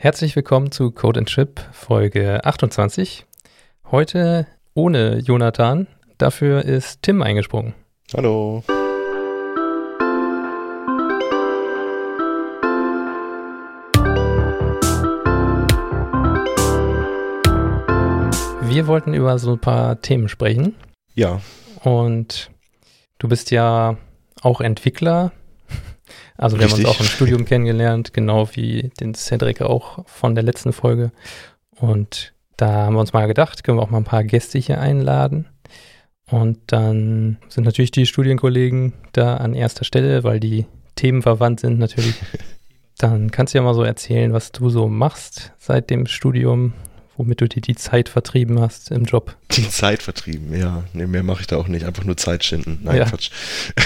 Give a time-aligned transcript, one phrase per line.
[0.00, 3.26] Herzlich willkommen zu Code and Chip Folge 28.
[3.90, 5.88] Heute ohne Jonathan.
[6.18, 7.74] Dafür ist Tim eingesprungen.
[8.14, 8.62] Hallo.
[18.68, 20.76] Wir wollten über so ein paar Themen sprechen.
[21.16, 21.40] Ja.
[21.82, 22.52] Und
[23.18, 23.96] du bist ja
[24.42, 25.32] auch Entwickler.
[26.36, 26.84] Also wir Richtig.
[26.84, 31.12] haben uns auch im Studium kennengelernt, genau wie den Cedric auch von der letzten Folge.
[31.76, 34.80] Und da haben wir uns mal gedacht, können wir auch mal ein paar Gäste hier
[34.80, 35.46] einladen.
[36.30, 41.78] Und dann sind natürlich die Studienkollegen da an erster Stelle, weil die Themen verwandt sind
[41.78, 42.14] natürlich.
[42.98, 46.72] Dann kannst du ja mal so erzählen, was du so machst seit dem Studium,
[47.18, 49.36] womit du dir die Zeit vertrieben hast im Job.
[49.52, 50.84] Die Zeit vertrieben, ja.
[50.92, 51.84] Nee, mehr mache ich da auch nicht.
[51.84, 52.80] Einfach nur Zeit schinden.
[52.82, 53.04] Nein, Ja.
[53.04, 53.30] Quatsch.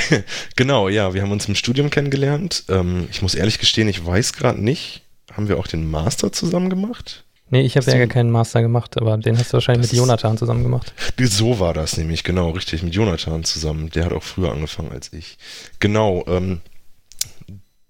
[0.57, 2.65] genau, ja, wir haben uns im Studium kennengelernt.
[2.69, 5.03] Ähm, ich muss ehrlich gestehen, ich weiß gerade nicht.
[5.33, 7.25] Haben wir auch den Master zusammen gemacht?
[7.49, 9.99] Nee, ich habe ja gar keinen Master gemacht, aber den hast du wahrscheinlich Das mit
[9.99, 10.95] Jonathan zusammen gemacht.
[11.21, 13.91] So war das nämlich, genau, richtig, mit Jonathan zusammen.
[13.91, 15.37] Der hat auch früher angefangen als ich.
[15.79, 16.61] Genau, ähm,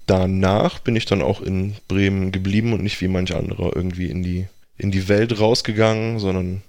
[0.07, 4.23] danach bin ich dann auch in Bremen geblieben und nicht wie manch anderer irgendwie in
[4.25, 4.49] die,
[4.83, 6.63] in die Welt rausgegangen, sondern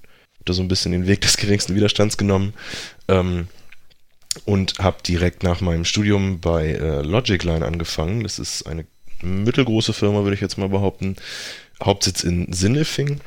[0.46, 2.54] da so ein bisschen den Weg des geringsten Widerstands genommen.
[3.08, 3.48] Ähm,
[4.46, 8.24] und habe direkt nach meinem Studium bei äh, Logic Line angefangen.
[8.24, 8.86] Das ist eine
[9.22, 11.16] mittelgroße Firma, würde ich jetzt mal behaupten.
[11.82, 13.22] Hauptsitz in Sindelfing,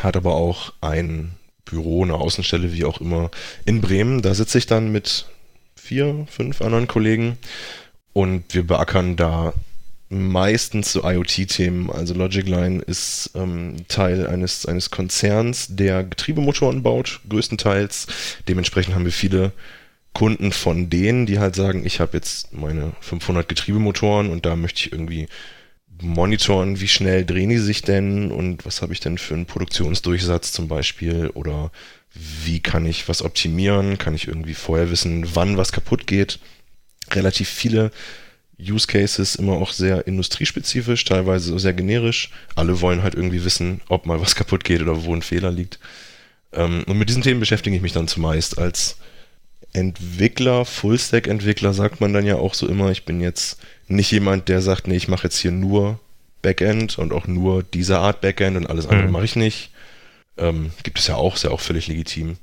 [0.00, 1.32] hat aber auch ein
[1.64, 3.30] Büro, eine Außenstelle, wie auch immer,
[3.64, 4.22] in Bremen.
[4.22, 5.26] Da sitze ich dann mit
[5.76, 7.38] vier, fünf anderen Kollegen
[8.12, 9.54] und wir beackern da
[10.10, 11.88] meistens so IoT-Themen.
[11.88, 18.08] Also Logic Line ist ähm, Teil eines, eines Konzerns, der Getriebemotoren baut, größtenteils.
[18.48, 19.52] Dementsprechend haben wir viele
[20.12, 24.80] Kunden von denen, die halt sagen, ich habe jetzt meine 500 Getriebemotoren und da möchte
[24.80, 25.28] ich irgendwie
[26.02, 30.50] monitoren, wie schnell drehen die sich denn und was habe ich denn für einen Produktionsdurchsatz
[30.50, 31.70] zum Beispiel oder
[32.12, 36.40] wie kann ich was optimieren, kann ich irgendwie vorher wissen, wann was kaputt geht.
[37.12, 37.92] Relativ viele
[38.60, 42.30] Use Cases, immer auch sehr industriespezifisch, teilweise sehr generisch.
[42.54, 45.78] Alle wollen halt irgendwie wissen, ob mal was kaputt geht oder wo ein Fehler liegt.
[46.52, 48.96] Ähm, und mit diesen Themen beschäftige ich mich dann zumeist als
[49.72, 54.62] Entwickler, Full-Stack-Entwickler sagt man dann ja auch so immer, ich bin jetzt nicht jemand, der
[54.62, 56.00] sagt, nee, ich mache jetzt hier nur
[56.42, 59.12] Backend und auch nur diese Art Backend und alles andere Mhm.
[59.12, 59.70] mache ich nicht.
[60.38, 62.38] Ähm, gibt es ja auch, ist ja auch völlig legitim.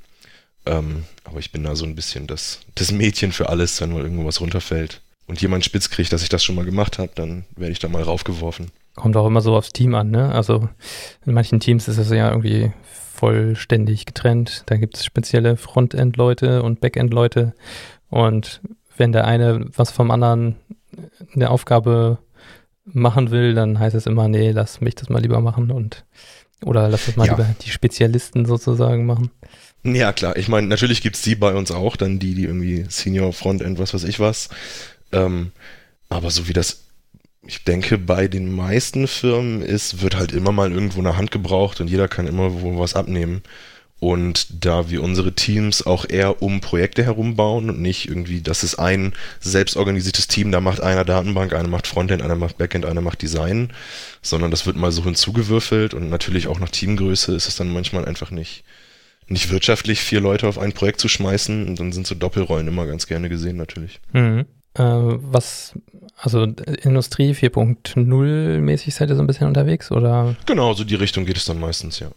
[0.64, 4.02] Ähm, aber ich bin da so ein bisschen das, das Mädchen für alles, wenn mal
[4.02, 7.44] irgendwo was runterfällt und jemand spitz kriegt, dass ich das schon mal gemacht habe, dann
[7.56, 8.70] werde ich da mal raufgeworfen.
[8.96, 10.32] Kommt auch immer so aufs Team an, ne?
[10.34, 10.68] Also
[11.24, 12.72] in manchen Teams ist es ja irgendwie
[13.14, 14.62] vollständig getrennt.
[14.66, 17.54] Da gibt es spezielle Frontend-Leute und Backend-Leute.
[18.08, 18.60] Und
[18.96, 20.56] wenn der eine was vom anderen
[21.34, 22.18] eine Aufgabe
[22.84, 26.04] machen will, dann heißt es immer, nee, lass mich das mal lieber machen und
[26.64, 27.34] oder lass das mal Ja.
[27.34, 29.30] lieber die Spezialisten sozusagen machen.
[29.84, 30.36] Ja, klar.
[30.36, 33.94] Ich meine, natürlich gibt's die bei uns auch, dann die, die irgendwie Senior Frontend, was
[33.94, 34.48] weiß ich was.
[35.12, 35.52] Ähm,
[36.08, 36.84] aber so wie das,
[37.42, 41.80] ich denke, bei den meisten Firmen ist, wird halt immer mal irgendwo eine Hand gebraucht
[41.80, 43.42] und jeder kann immer wo was abnehmen.
[44.00, 48.62] Und da wir unsere Teams auch eher um Projekte herum bauen und nicht irgendwie, das
[48.62, 53.00] ist ein selbstorganisiertes Team, da macht einer Datenbank, einer macht Frontend, einer macht Backend, einer
[53.00, 53.72] macht Design,
[54.22, 58.04] sondern das wird mal so hinzugewürfelt und natürlich auch nach Teamgröße ist es dann manchmal
[58.04, 58.62] einfach nicht,
[59.26, 62.86] nicht wirtschaftlich, vier Leute auf ein Projekt zu schmeißen und dann sind so Doppelrollen immer
[62.86, 63.98] ganz gerne gesehen natürlich.
[64.12, 64.46] Mhm.
[64.74, 65.74] Äh, was,
[66.16, 70.36] also Industrie 4.0 mäßig seid ihr so ein bisschen unterwegs oder?
[70.46, 72.08] Genau, so die Richtung geht es dann meistens, ja.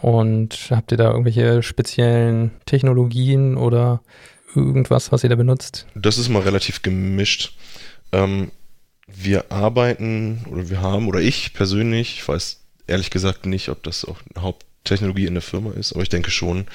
[0.00, 4.00] Und habt ihr da irgendwelche speziellen Technologien oder
[4.54, 5.86] irgendwas, was ihr da benutzt?
[5.94, 7.52] Das ist mal relativ gemischt.
[8.12, 8.52] Ähm,
[9.06, 14.04] wir arbeiten oder wir haben oder ich persönlich, ich weiß ehrlich gesagt nicht, ob das
[14.04, 16.66] auch eine Haupttechnologie in der Firma ist, aber ich denke schon,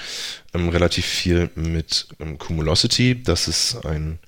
[0.53, 3.21] ähm, relativ viel mit ähm, Cumulosity.
[3.23, 4.19] Das ist ein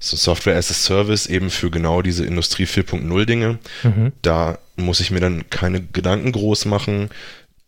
[0.00, 3.58] so Software as a Service eben für genau diese Industrie 4.0 Dinge.
[3.82, 4.12] Mhm.
[4.22, 7.10] Da muss ich mir dann keine Gedanken groß machen,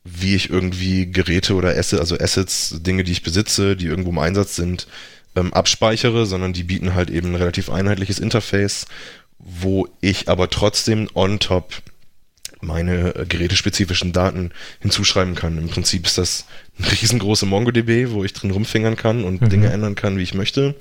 [0.04, 4.18] wie ich irgendwie Geräte oder Assets, also Assets, Dinge, die ich besitze, die irgendwo im
[4.18, 4.88] Einsatz sind,
[5.36, 8.86] ähm, abspeichere, sondern die bieten halt eben ein relativ einheitliches Interface,
[9.38, 11.82] wo ich aber trotzdem on top
[12.60, 15.58] meine äh, gerätespezifischen Daten hinzuschreiben kann.
[15.58, 16.46] Im Prinzip ist das
[16.78, 19.48] eine riesengroße MongoDB, wo ich drin rumfingern kann und Mhm.
[19.50, 20.74] Dinge ändern kann, wie ich möchte.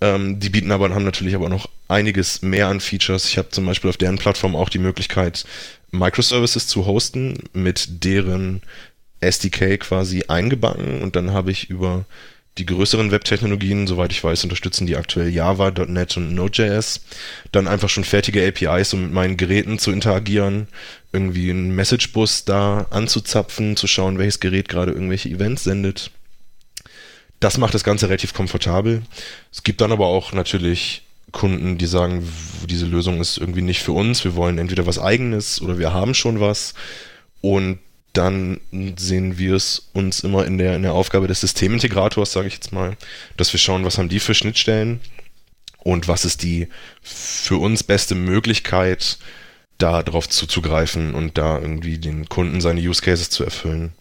[0.00, 3.26] Ähm, die bieten aber, haben natürlich aber noch einiges mehr an Features.
[3.26, 5.44] Ich habe zum Beispiel auf deren Plattform auch die Möglichkeit,
[5.90, 8.62] Microservices zu hosten mit deren
[9.20, 12.04] SDK quasi eingebacken und dann habe ich über
[12.58, 17.00] die größeren Webtechnologien, soweit ich weiß, unterstützen die aktuell Java, .NET und Node.js.
[17.52, 20.66] Dann einfach schon fertige APIs, um mit meinen Geräten zu interagieren,
[21.12, 26.10] irgendwie einen Messagebus da anzuzapfen, zu schauen, welches Gerät gerade irgendwelche Events sendet.
[27.40, 29.02] Das macht das Ganze relativ komfortabel.
[29.52, 32.26] Es gibt dann aber auch natürlich Kunden, die sagen,
[32.66, 36.14] diese Lösung ist irgendwie nicht für uns, wir wollen entweder was eigenes oder wir haben
[36.14, 36.74] schon was.
[37.40, 37.78] Und
[38.12, 38.60] dann
[38.96, 42.72] sehen wir es uns immer in der, in der Aufgabe des Systemintegrators, sage ich jetzt
[42.72, 42.96] mal,
[43.36, 45.00] dass wir schauen, was haben die für Schnittstellen
[45.78, 46.68] und was ist die
[47.02, 49.18] für uns beste Möglichkeit,
[49.76, 53.92] da drauf zuzugreifen und da irgendwie den Kunden seine Use Cases zu erfüllen.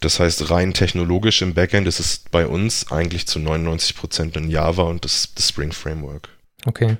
[0.00, 4.48] Das heißt, rein technologisch im Backend ist es bei uns eigentlich zu 99 Prozent in
[4.48, 6.28] Java und das, das Spring Framework.
[6.66, 6.96] Okay.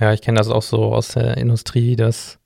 [0.00, 2.38] Ja, ich kenne das auch so aus der Industrie, dass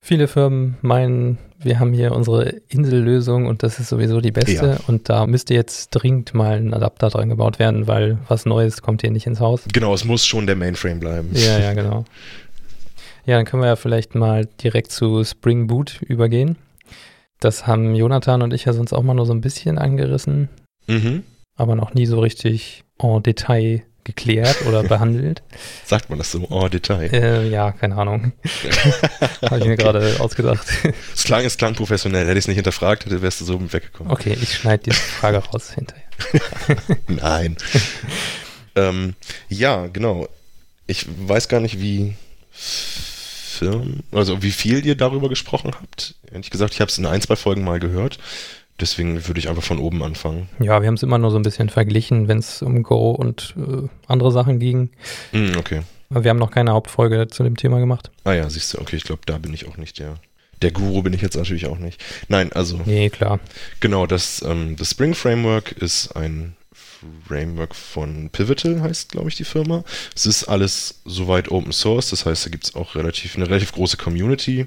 [0.00, 4.80] viele Firmen meinen, wir haben hier unsere Insellösung und das ist sowieso die beste ja.
[4.86, 9.00] und da müsste jetzt dringend mal ein Adapter dran gebaut werden, weil was Neues kommt
[9.00, 9.62] hier nicht ins Haus.
[9.72, 11.30] Genau, es muss schon der Mainframe bleiben.
[11.32, 12.04] Ja, ja, genau.
[13.24, 16.56] Ja, dann können wir ja vielleicht mal direkt zu Spring Boot übergehen.
[17.40, 20.48] Das haben Jonathan und ich ja sonst auch mal nur so ein bisschen angerissen,
[20.86, 21.22] mhm.
[21.56, 25.42] aber noch nie so richtig en Detail geklärt oder behandelt.
[25.84, 27.12] Sagt man das so en Detail?
[27.12, 28.32] Äh, ja, keine Ahnung.
[29.42, 29.76] Habe ich mir okay.
[29.76, 30.66] gerade ausgedacht.
[31.14, 32.24] Es klang, es klang professionell.
[32.26, 34.12] Hätte ich es nicht hinterfragt, hätte wärst du so weggekommen.
[34.12, 36.04] Okay, ich schneide die Frage raus hinterher.
[37.06, 37.56] Nein.
[38.74, 39.14] ähm,
[39.48, 40.28] ja, genau.
[40.86, 42.14] Ich weiß gar nicht, wie
[43.58, 46.14] Firmen, also wie viel ihr darüber gesprochen habt.
[46.30, 48.18] Ehrlich gesagt, ich habe es in ein, zwei Folgen mal gehört.
[48.80, 50.48] Deswegen würde ich einfach von oben anfangen.
[50.60, 53.54] Ja, wir haben es immer nur so ein bisschen verglichen, wenn es um Go und
[53.56, 54.90] äh, andere Sachen ging.
[55.32, 55.82] Mm, okay.
[56.10, 58.10] Wir haben noch keine Hauptfolge zu dem Thema gemacht.
[58.24, 60.14] Ah ja, siehst du, okay, ich glaube, da bin ich auch nicht der.
[60.62, 62.02] Der Guru bin ich jetzt natürlich auch nicht.
[62.28, 62.80] Nein, also.
[62.84, 63.40] Nee, klar.
[63.80, 66.56] Genau, das, ähm, das Spring Framework ist ein
[67.26, 69.84] Framework von Pivotal, heißt, glaube ich, die Firma.
[70.14, 73.72] Es ist alles soweit Open Source, das heißt, da gibt es auch relativ, eine relativ
[73.72, 74.66] große Community.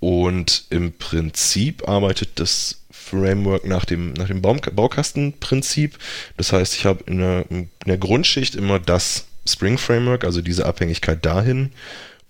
[0.00, 5.98] Und im Prinzip arbeitet das Framework nach dem, nach dem Baukastenprinzip.
[6.36, 10.66] Das heißt, ich habe in der, in der Grundschicht immer das Spring Framework, also diese
[10.66, 11.72] Abhängigkeit dahin.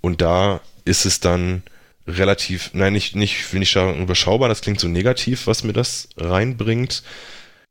[0.00, 1.62] Und da ist es dann
[2.06, 7.02] relativ, nein, nicht, nicht, nicht sagen überschaubar, das klingt so negativ, was mir das reinbringt.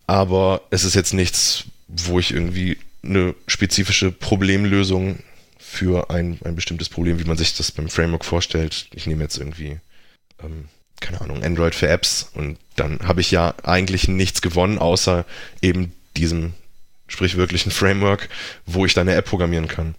[0.08, 5.20] Aber es ist jetzt nichts, wo ich irgendwie eine spezifische Problemlösung
[5.60, 8.88] für ein, ein bestimmtes Problem, wie man sich das beim Framework vorstellt.
[8.94, 9.80] Ich nehme jetzt irgendwie
[10.42, 10.66] ähm,
[11.00, 15.26] keine Ahnung, Android für Apps und dann habe ich ja eigentlich nichts gewonnen, außer
[15.62, 16.54] eben diesem
[17.08, 18.30] sprichwörtlichen Framework,
[18.66, 19.96] wo ich dann eine App programmieren kann.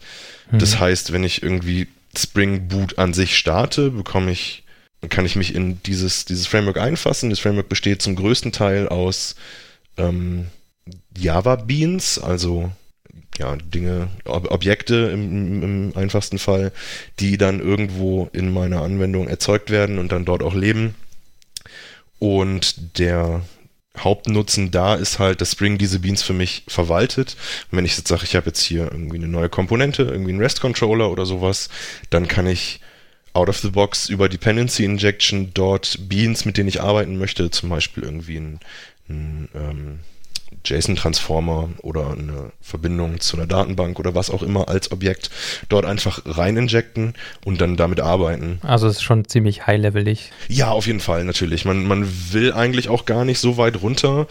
[0.50, 0.58] Mhm.
[0.58, 4.64] Das heißt, wenn ich irgendwie Spring Boot an sich starte, bekomme ich,
[5.08, 7.30] kann ich mich in dieses, dieses Framework einfassen.
[7.30, 9.36] Das Framework besteht zum größten Teil aus
[9.98, 10.46] ähm,
[11.16, 12.70] Java Beans, also
[13.38, 16.72] ja, Dinge, Ob Objekte im, im, einfachsten Fall,
[17.20, 20.94] die dann irgendwo in meiner Anwendung erzeugt werden und dann dort auch leben.
[22.18, 23.42] Und der
[23.96, 27.36] Hauptnutzen da ist halt, dass Spring diese Beans für mich verwaltet.
[27.70, 30.40] Und wenn ich jetzt sage, ich habe jetzt hier irgendwie eine neue Komponente, irgendwie einen
[30.40, 31.68] REST-Controller oder sowas,
[32.10, 32.80] dann kann ich
[33.34, 37.68] out of the box über Dependency Injection dort Beans, mit denen ich arbeiten möchte, zum
[37.68, 38.60] Beispiel irgendwie ein,
[39.08, 39.98] ein ähm,
[40.64, 45.30] JSON-Transformer oder eine Verbindung zu einer Datenbank oder was auch immer als Objekt
[45.68, 47.14] dort einfach rein injecten
[47.44, 48.58] und dann damit arbeiten.
[48.62, 50.32] Also es ist schon ziemlich high-levelig.
[50.48, 51.64] Ja, auf jeden Fall, natürlich.
[51.64, 54.26] Man, man will eigentlich auch gar nicht so weit runter,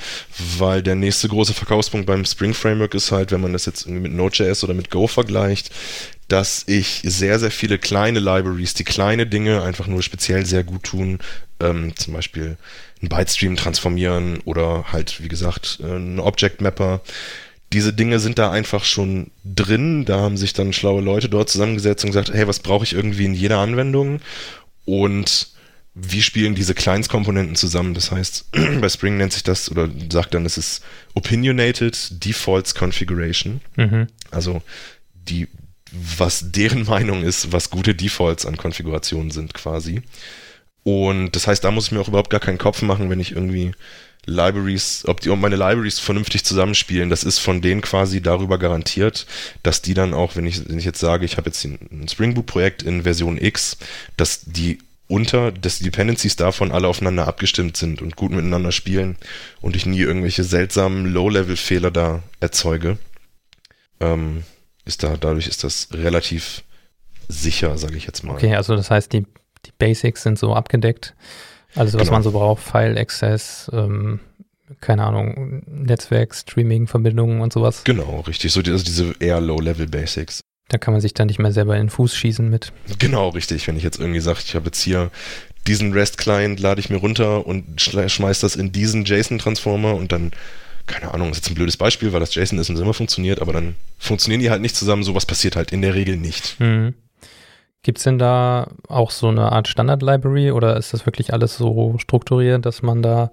[0.58, 4.12] weil der nächste große Verkaufspunkt beim Spring Framework ist halt, wenn man das jetzt mit
[4.12, 5.72] Node.js oder mit Go vergleicht,
[6.28, 10.84] dass ich sehr, sehr viele kleine Libraries, die kleine Dinge einfach nur speziell sehr gut
[10.84, 11.20] tun,
[11.60, 12.58] ähm, zum Beispiel
[13.02, 17.02] einen Bytestream transformieren oder halt, wie gesagt, äh, ein Object Mapper.
[17.74, 20.06] Diese Dinge sind da einfach schon drin.
[20.06, 23.26] Da haben sich dann schlaue Leute dort zusammengesetzt und gesagt, hey, was brauche ich irgendwie
[23.26, 24.22] in jeder Anwendung?
[24.86, 25.50] Und
[25.94, 27.94] wie spielen diese Kleinstkomponenten zusammen?
[27.94, 33.62] Das heißt, bei Spring nennt sich das oder sagt dann, es ist Opinionated Defaults Configuration.
[33.76, 34.08] Mhm.
[34.32, 34.62] Also
[35.14, 35.48] die,
[36.18, 40.02] was deren Meinung ist, was gute Defaults an Konfigurationen sind quasi.
[40.84, 43.34] Und das heißt, da muss ich mir auch überhaupt gar keinen Kopf machen, wenn ich
[43.34, 43.74] irgendwie
[44.26, 47.10] Libraries, ob die ob meine Libraries vernünftig zusammenspielen.
[47.10, 49.26] Das ist von denen quasi darüber garantiert,
[49.64, 52.34] dass die dann auch, wenn ich, wenn ich jetzt sage, ich habe jetzt ein Spring
[52.34, 53.78] Boot Projekt in Version X,
[54.18, 59.16] dass die unter, dass die Dependencies davon alle aufeinander abgestimmt sind und gut miteinander spielen
[59.62, 62.98] und ich nie irgendwelche seltsamen Low-Level-Fehler da erzeuge.
[64.02, 64.44] Ähm,
[64.88, 66.64] ist da, dadurch ist das relativ
[67.28, 68.34] sicher, sage ich jetzt mal.
[68.34, 69.26] Okay, also das heißt, die
[69.68, 71.16] die Basics sind so abgedeckt.
[71.76, 72.14] Alles, was genau.
[72.14, 74.20] man so braucht, File Access, ähm,
[74.82, 77.84] keine Ahnung, Netzwerk, Streaming, Verbindungen und sowas.
[77.84, 78.52] Genau, richtig.
[78.52, 80.42] So die, also diese eher Low-Level-Basics.
[80.70, 82.74] Da kann man sich dann nicht mehr selber in den Fuß schießen mit.
[83.00, 83.68] Genau, richtig.
[83.68, 85.12] Wenn ich jetzt irgendwie sage, ich habe jetzt hier
[85.66, 90.32] diesen REST-Client, lade ich mir runter und schmeiß das in diesen JSON-Transformer und dann,
[90.88, 93.42] keine Ahnung, ist jetzt ein blödes Beispiel, weil das JSON ist und es immer funktioniert,
[93.42, 95.04] aber dann funktionieren die halt nicht zusammen.
[95.04, 96.60] Sowas passiert halt in der Regel nicht.
[96.60, 96.96] Mhm.
[97.84, 101.96] Gibt es denn da auch so eine Art Standard-Library oder ist das wirklich alles so
[102.00, 103.32] strukturiert, dass man da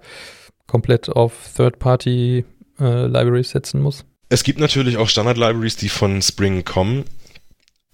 [0.67, 4.05] komplett auf Third-Party-Libraries äh, setzen muss?
[4.29, 7.05] Es gibt natürlich auch Standard-Libraries, die von Spring kommen.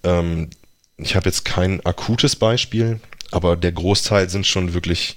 [0.02, 0.50] Ähm,
[0.96, 3.00] ich habe jetzt kein akutes Beispiel,
[3.30, 5.16] aber der Großteil sind schon wirklich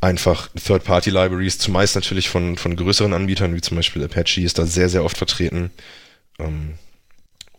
[0.00, 4.88] einfach Third-Party-Libraries, zumeist natürlich von, von größeren Anbietern, wie zum Beispiel Apache ist da sehr,
[4.88, 5.70] sehr oft vertreten.
[6.38, 6.74] Ähm,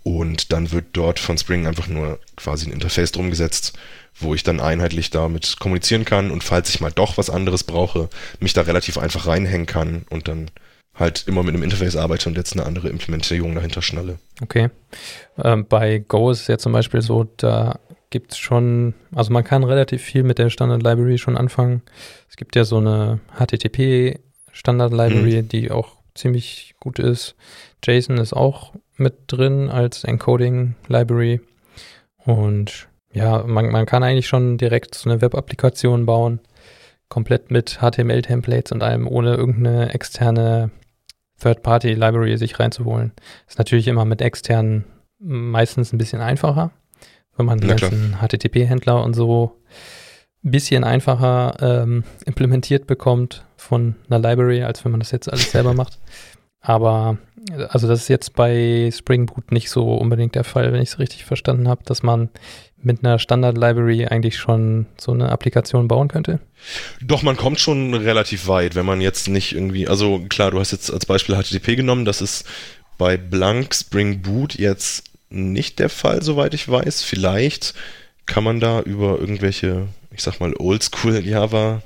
[0.03, 3.77] und dann wird dort von Spring einfach nur quasi ein Interface drum gesetzt,
[4.17, 8.09] wo ich dann einheitlich damit kommunizieren kann und falls ich mal doch was anderes brauche,
[8.39, 10.49] mich da relativ einfach reinhängen kann und dann
[10.95, 14.19] halt immer mit einem Interface arbeite und jetzt eine andere Implementierung dahinter schnalle.
[14.41, 14.69] Okay.
[15.41, 17.79] Ähm, bei Go ist es ja zum Beispiel so, da
[18.09, 21.81] gibt es schon, also man kann relativ viel mit der Standard Library schon anfangen.
[22.29, 24.19] Es gibt ja so eine HTTP
[24.51, 25.47] Standard Library, mhm.
[25.47, 27.35] die auch ziemlich gut ist.
[27.83, 31.41] JSON ist auch mit drin als Encoding Library.
[32.17, 36.39] Und ja, man, man kann eigentlich schon direkt so eine Web-Applikation bauen,
[37.07, 40.71] komplett mit HTML-Templates und allem, ohne irgendeine externe
[41.39, 43.13] Third-Party-Library sich reinzuholen.
[43.47, 44.85] Ist natürlich immer mit externen
[45.19, 46.71] meistens ein bisschen einfacher,
[47.39, 49.55] wenn man die ganzen HTTP-Händler und so
[50.43, 55.51] ein bisschen einfacher ähm, implementiert bekommt von einer Library, als wenn man das jetzt alles
[55.51, 55.97] selber macht.
[56.61, 57.17] Aber
[57.69, 60.99] also das ist jetzt bei Spring Boot nicht so unbedingt der Fall, wenn ich es
[60.99, 62.29] richtig verstanden habe, dass man
[62.81, 66.39] mit einer Standard-Library eigentlich schon so eine Applikation bauen könnte?
[67.01, 70.71] Doch, man kommt schon relativ weit, wenn man jetzt nicht irgendwie, also klar, du hast
[70.71, 72.45] jetzt als Beispiel HTTP genommen, das ist
[72.97, 77.03] bei Blank Spring Boot jetzt nicht der Fall, soweit ich weiß.
[77.03, 77.73] Vielleicht
[78.25, 81.81] kann man da über irgendwelche, ich sag mal, Oldschool Java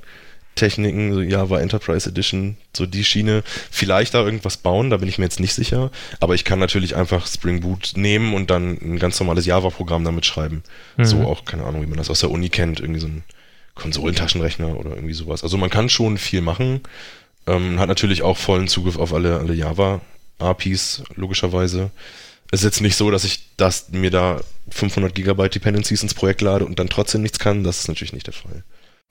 [0.54, 5.18] Techniken, so Java Enterprise Edition, so die Schiene, vielleicht da irgendwas bauen, da bin ich
[5.18, 8.98] mir jetzt nicht sicher, aber ich kann natürlich einfach Spring Boot nehmen und dann ein
[8.98, 10.62] ganz normales Java-Programm damit schreiben.
[10.96, 11.04] Mhm.
[11.04, 13.24] So auch, keine Ahnung, wie man das aus der Uni kennt, irgendwie so ein
[13.74, 15.42] Konsolentaschenrechner oder irgendwie sowas.
[15.42, 16.80] Also man kann schon viel machen,
[17.46, 21.90] ähm, hat natürlich auch vollen Zugriff auf alle, alle Java-APIs, logischerweise.
[22.54, 26.40] Es ist jetzt nicht so, dass ich das, mir da 500 Gigabyte Dependencies ins Projekt
[26.40, 28.62] lade und dann trotzdem nichts kann, das ist natürlich nicht der Fall.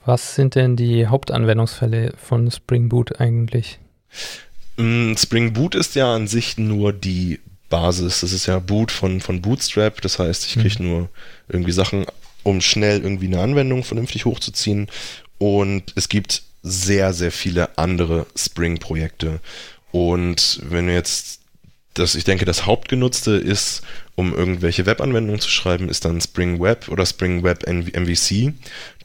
[0.05, 3.79] Was sind denn die Hauptanwendungsfälle von Spring Boot eigentlich?
[4.77, 8.21] Mm, Spring Boot ist ja an sich nur die Basis.
[8.21, 10.01] Das ist ja Boot von, von Bootstrap.
[10.01, 10.89] Das heißt, ich kriege mhm.
[10.89, 11.09] nur
[11.49, 12.05] irgendwie Sachen,
[12.43, 14.87] um schnell irgendwie eine Anwendung vernünftig hochzuziehen.
[15.37, 19.41] Und es gibt sehr, sehr viele andere Spring-Projekte.
[19.91, 21.42] Und wenn wir jetzt
[21.93, 23.83] das, ich denke, das Hauptgenutzte ist,
[24.15, 28.53] um irgendwelche Webanwendungen zu schreiben, ist dann Spring Web oder Spring Web MVC.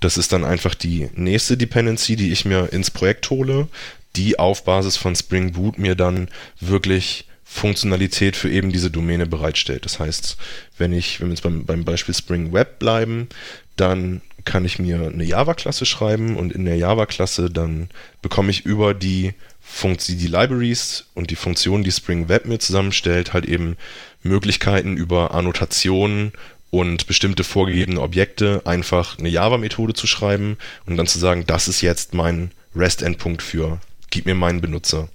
[0.01, 3.69] Das ist dann einfach die nächste Dependency, die ich mir ins Projekt hole,
[4.17, 6.29] die auf Basis von Spring Boot mir dann
[6.61, 9.85] wirklich Funktionalität für eben diese Domäne bereitstellt.
[9.85, 10.37] Das heißt,
[10.77, 13.29] wenn ich, wenn wir jetzt beim, beim Beispiel Spring Web bleiben,
[13.77, 17.89] dann kann ich mir eine Java-Klasse schreiben und in der Java-Klasse dann
[18.23, 19.35] bekomme ich über die
[19.71, 23.77] Funktion, die Libraries und die Funktionen, die Spring Web mir zusammenstellt, halt eben
[24.23, 26.33] Möglichkeiten über Annotationen
[26.71, 30.57] und bestimmte vorgegebene Objekte einfach eine Java-Methode zu schreiben
[30.87, 33.79] und dann zu sagen, das ist jetzt mein REST-Endpunkt für,
[34.11, 35.09] gib mir meinen Benutzer.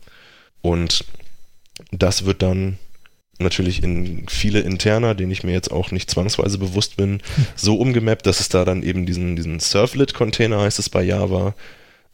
[0.62, 1.04] Und
[1.92, 2.78] das wird dann
[3.40, 7.22] natürlich in viele Interner, denen ich mir jetzt auch nicht zwangsweise bewusst bin,
[7.56, 11.54] so umgemappt, dass es da dann eben diesen, diesen Servlet-Container heißt es bei Java,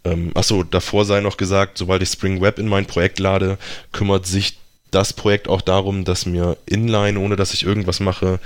[0.06, 3.58] ähm, achso, davor sei noch gesagt, sobald ich Spring Web in mein Projekt lade,
[3.92, 4.58] kümmert sich
[4.92, 8.40] das Projekt auch darum, dass mir inline, ohne dass ich irgendwas mache,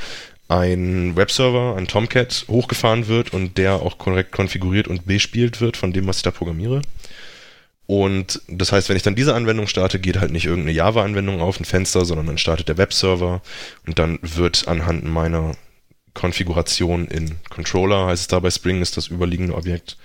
[0.50, 5.94] ein Webserver, ein Tomcat hochgefahren wird und der auch korrekt konfiguriert und bespielt wird von
[5.94, 6.82] dem, was ich da programmiere.
[7.86, 11.60] Und das heißt, wenn ich dann diese Anwendung starte, geht halt nicht irgendeine Java-Anwendung auf
[11.60, 13.42] ein Fenster, sondern dann startet der Webserver
[13.86, 15.54] und dann wird anhand meiner
[16.14, 19.98] Konfiguration in Controller, heißt es da bei Spring, ist das überliegende Objekt,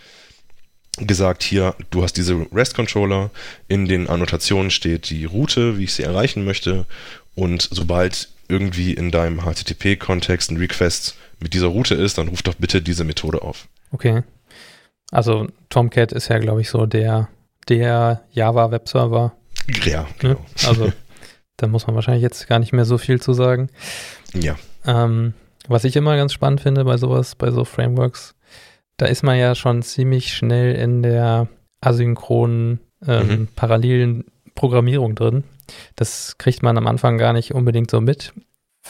[1.07, 3.31] gesagt, hier, du hast diese REST-Controller,
[3.69, 6.87] in den Annotationen steht die Route, wie ich sie erreichen möchte
[7.35, 12.55] und sobald irgendwie in deinem HTTP-Kontext ein Request mit dieser Route ist, dann ruf doch
[12.55, 13.69] bitte diese Methode auf.
[13.93, 14.23] Okay.
[15.11, 17.29] Also Tomcat ist ja, glaube ich, so der,
[17.69, 19.35] der Java-Webserver.
[19.85, 20.09] Ja, ne?
[20.19, 20.47] genau.
[20.67, 20.93] Also
[21.57, 23.69] da muss man wahrscheinlich jetzt gar nicht mehr so viel zu sagen.
[24.35, 24.57] Ja.
[24.87, 25.35] Ähm,
[25.69, 28.35] was ich immer ganz spannend finde bei sowas, bei so Frameworks,
[28.99, 31.49] da ist man ja schon ziemlich schnell in der
[31.81, 33.49] asynchronen ähm, Mhm.
[33.57, 34.25] parallelen
[34.55, 35.45] Programmierung drin.
[35.97, 38.33] Das kriegt man am Anfang gar nicht unbedingt so mit,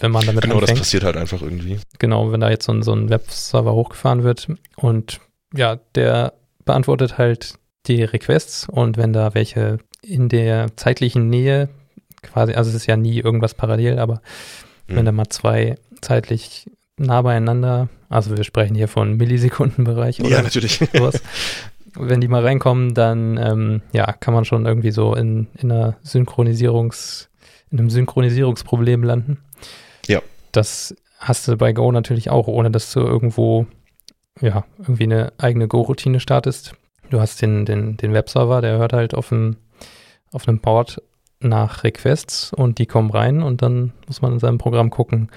[0.00, 0.78] wenn man damit Genau, das anfängt.
[0.80, 1.78] passiert halt einfach irgendwie.
[1.98, 5.20] Genau, wenn da jetzt so ein, so ein Webserver hochgefahren wird und
[5.54, 6.34] ja, der
[6.64, 7.54] beantwortet halt
[7.86, 11.68] die Requests und wenn da welche in der zeitlichen Nähe
[12.22, 14.20] quasi, also es ist ja nie irgendwas parallel, aber
[14.86, 15.16] wenn da Mhm.
[15.16, 20.80] mal zwei zeitlich nah beieinander, also wir sprechen hier von Millisekundenbereich oder Ja, natürlich.
[20.92, 21.22] sowas,
[21.94, 25.96] wenn die mal reinkommen, dann ähm, ja, kann man schon irgendwie so in, in einer
[26.02, 27.28] Synchronisierungs,
[27.70, 29.38] in einem Synchronisierungsproblem landen.
[30.06, 30.20] Ja.
[30.52, 33.66] Das hast du bei Go natürlich auch, ohne dass du irgendwo
[34.40, 36.74] ja, irgendwie eine eigene Go-Routine startest.
[37.10, 39.56] Du hast den, den, den Webserver, der hört halt auf einem,
[40.32, 41.02] auf einem Port
[41.40, 45.30] nach Requests und die kommen rein und dann muss man in seinem Programm gucken,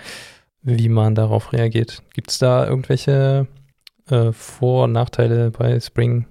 [0.64, 2.04] wie man darauf reagiert.
[2.14, 3.48] Gibt es da irgendwelche
[4.10, 6.26] äh, Vor- und Nachteile bei Spring,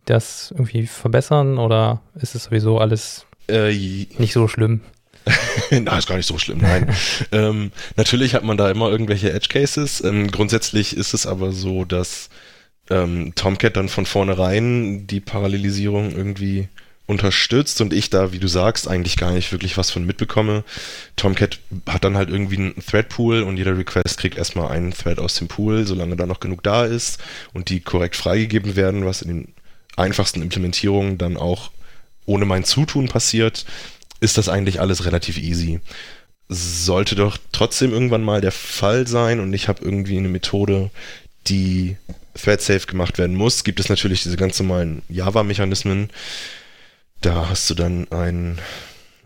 [0.00, 3.72] die das irgendwie verbessern oder ist es sowieso alles Äh,
[4.18, 4.80] nicht so schlimm?
[5.70, 6.94] Na, ist gar nicht so schlimm, nein.
[7.32, 10.02] ähm, natürlich hat man da immer irgendwelche Edge Cases.
[10.04, 12.28] Ähm, grundsätzlich ist es aber so, dass
[12.90, 16.68] ähm, Tomcat dann von vornherein die Parallelisierung irgendwie
[17.06, 20.64] unterstützt und ich da, wie du sagst, eigentlich gar nicht wirklich was von mitbekomme.
[21.14, 25.34] Tomcat hat dann halt irgendwie einen Thread-Pool und jeder Request kriegt erstmal einen Thread aus
[25.34, 27.22] dem Pool, solange da noch genug da ist
[27.52, 29.54] und die korrekt freigegeben werden, was in den
[29.96, 31.70] einfachsten Implementierungen dann auch
[32.26, 33.64] ohne mein Zutun passiert,
[34.20, 35.80] ist das eigentlich alles relativ easy.
[36.48, 40.90] Sollte doch trotzdem irgendwann mal der Fall sein und ich habe irgendwie eine Methode,
[41.46, 41.96] die
[42.34, 46.10] thread-safe gemacht werden muss, gibt es natürlich diese ganz normalen Java-Mechanismen.
[47.20, 48.58] Da hast du dann ein,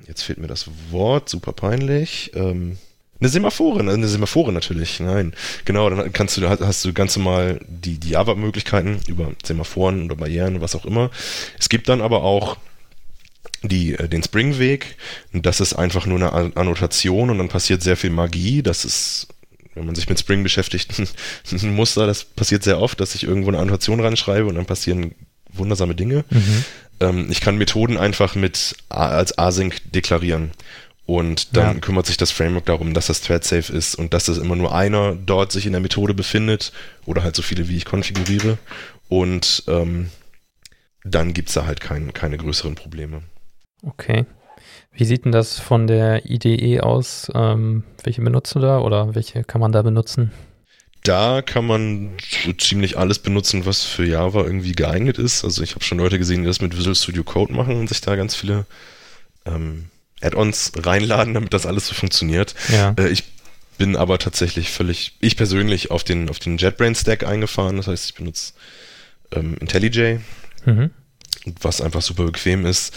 [0.06, 2.78] jetzt fehlt mir das Wort, super peinlich, ähm,
[3.20, 5.35] eine Semaphore, eine Semaphore natürlich, nein.
[5.66, 10.62] Genau, dann kannst du, hast du ganz normal die, die Java-Möglichkeiten über Semaphoren oder Barrieren,
[10.62, 11.11] was auch immer.
[11.59, 12.56] Es gibt dann aber auch
[13.62, 14.97] die, äh, den Spring-Weg.
[15.35, 18.62] Das ist einfach nur eine An- Annotation und dann passiert sehr viel Magie.
[18.62, 19.28] Das ist,
[19.75, 20.90] wenn man sich mit Spring beschäftigt,
[21.52, 22.06] ein Muster.
[22.06, 25.14] Das passiert sehr oft, dass ich irgendwo eine Annotation reinschreibe und dann passieren
[25.52, 26.25] wundersame Dinge.
[26.30, 26.64] Mhm.
[27.00, 30.53] Ähm, ich kann Methoden einfach mit als Async deklarieren.
[31.07, 31.81] Und dann Ja.
[31.81, 35.16] kümmert sich das Framework darum, dass das thread-safe ist und dass es immer nur einer
[35.16, 36.72] dort sich in der Methode befindet
[37.05, 38.59] oder halt so viele, wie ich konfiguriere.
[39.09, 40.11] Und ähm,
[41.03, 43.22] dann gibt's da halt kein, keine größeren Probleme.
[43.85, 44.24] Okay.
[44.92, 47.29] Wie sieht denn das von der IDE aus?
[47.35, 50.31] Ähm, welche benutzt du da oder welche kann man da benutzen?
[51.02, 52.10] Da kann man
[52.44, 55.44] so ziemlich alles benutzen, was für Java irgendwie geeignet ist.
[55.44, 58.02] Also ich habe schon Leute gesehen, die das mit Visual Studio Code machen und sich
[58.02, 58.66] da ganz viele
[59.46, 59.86] ähm,
[60.20, 62.54] Add-ons reinladen, damit das alles so funktioniert.
[62.70, 62.94] Ja.
[62.98, 63.24] Äh, ich
[63.78, 67.78] bin aber tatsächlich völlig, ich persönlich auf den, auf den JetBrains Stack eingefahren.
[67.78, 68.52] Das heißt, ich benutze
[69.32, 70.18] ähm, IntelliJ,
[70.66, 70.90] Mhm.
[71.62, 72.92] was einfach super bequem ist.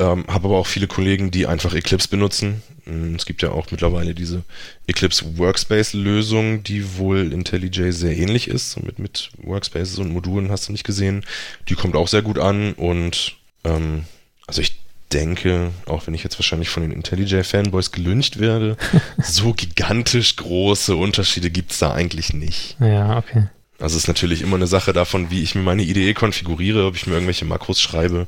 [0.00, 2.64] Ähm, habe aber auch viele Kollegen, die einfach Eclipse benutzen.
[2.86, 4.42] Mm, Es gibt ja auch mittlerweile diese
[4.86, 8.82] Eclipse Workspace-Lösung, die wohl IntelliJ sehr ähnlich ist.
[8.82, 11.24] Mit, mit Workspaces und Modulen hast du nicht gesehen.
[11.68, 14.04] Die kommt auch sehr gut an und ähm,
[14.46, 14.80] also ich
[15.12, 18.76] denke, auch wenn ich jetzt wahrscheinlich von den IntelliJ-Fanboys gelüncht werde,
[19.22, 22.76] so gigantisch große Unterschiede gibt's da eigentlich nicht.
[22.80, 23.48] Ja, okay.
[23.78, 26.96] Also es ist natürlich immer eine Sache davon, wie ich mir meine IDE konfiguriere, ob
[26.96, 28.22] ich mir irgendwelche Makros schreibe,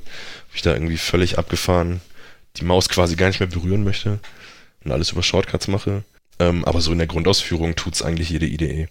[0.48, 2.00] ob ich da irgendwie völlig abgefahren
[2.58, 4.18] die Maus quasi gar nicht mehr berühren möchte
[4.84, 6.04] und alles über Shortcuts mache.
[6.38, 8.88] Ähm, aber so in der Grundausführung tut's eigentlich jede IDE.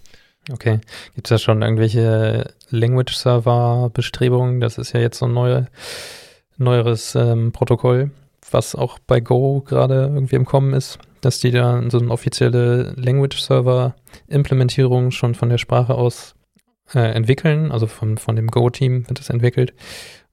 [0.51, 0.80] Okay.
[1.15, 4.60] Gibt es da schon irgendwelche Language-Server-Bestrebungen?
[4.62, 5.67] Das ist ja jetzt so ein neue,
[6.58, 8.12] neueres ähm, Protokoll,
[8.51, 12.93] was auch bei Go gerade irgendwie im Kommen ist, dass die da so eine offizielle
[12.95, 16.36] Language-Server-Implementierung schon von der Sprache aus
[16.93, 19.73] äh, entwickeln, also von, von dem Go-Team wird das entwickelt.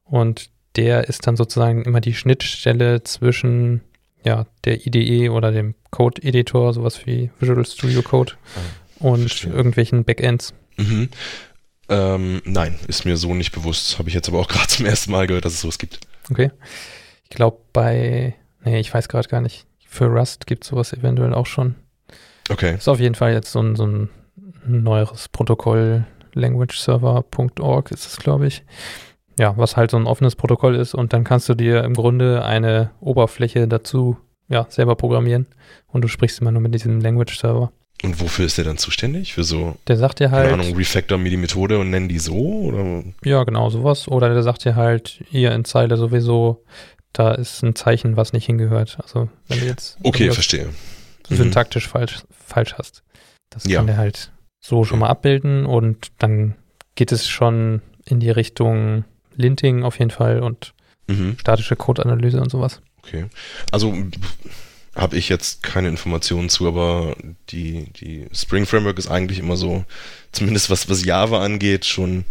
[0.05, 3.83] Und der ist dann sozusagen immer die Schnittstelle zwischen
[4.25, 8.33] ja, der IDE oder dem Code-Editor, sowas wie Visual Studio Code
[8.99, 9.53] und verstehe.
[9.53, 10.55] irgendwelchen Backends.
[10.77, 11.09] Mhm.
[11.89, 13.99] Ähm, nein, ist mir so nicht bewusst.
[13.99, 16.01] Habe ich jetzt aber auch gerade zum ersten Mal gehört, dass es sowas gibt.
[16.31, 16.51] Okay.
[17.25, 19.67] Ich glaube bei, nee, ich weiß gerade gar nicht.
[19.87, 21.75] Für Rust gibt es sowas eventuell auch schon.
[22.49, 22.77] Okay.
[22.77, 24.09] Ist auf jeden Fall jetzt so ein, so ein
[24.65, 28.63] neueres Protokoll, languageserver.org ist es, glaube ich.
[29.39, 32.45] Ja, was halt so ein offenes Protokoll ist und dann kannst du dir im Grunde
[32.45, 34.17] eine Oberfläche dazu
[34.49, 35.47] ja, selber programmieren
[35.89, 37.73] und du sprichst immer nur mit diesem Language-Server.
[38.05, 39.33] Und wofür ist der dann zuständig?
[39.35, 42.19] Für so, Der sagt dir keine halt, Ahnung, refactor mir die Methode und nennen die
[42.19, 42.35] so?
[42.37, 43.05] Oder?
[43.25, 44.09] ja, genau sowas.
[44.09, 46.65] Oder der sagt dir halt, hier in Zeile sowieso,
[47.13, 48.99] da ist ein Zeichen, was nicht hingehört.
[49.01, 50.69] Also, wenn du jetzt Okay, verstehe.
[51.31, 51.37] Mhm.
[51.37, 53.03] syntaktisch falsch, falsch hast.
[53.51, 53.79] Das Ja.
[53.79, 56.57] kann der halt so schon mal abbilden und dann
[56.97, 59.05] geht es schon in die Richtung
[59.37, 60.75] Linting auf jeden Fall und
[61.09, 61.37] Mhm.
[61.39, 62.81] statische Code-Analyse und sowas.
[63.03, 63.27] Okay.
[63.73, 63.95] Also
[64.95, 67.17] habe ich jetzt keine Informationen zu, aber
[67.51, 69.85] die, die Spring Framework ist eigentlich immer so,
[70.31, 72.25] zumindest was, was Java angeht, schon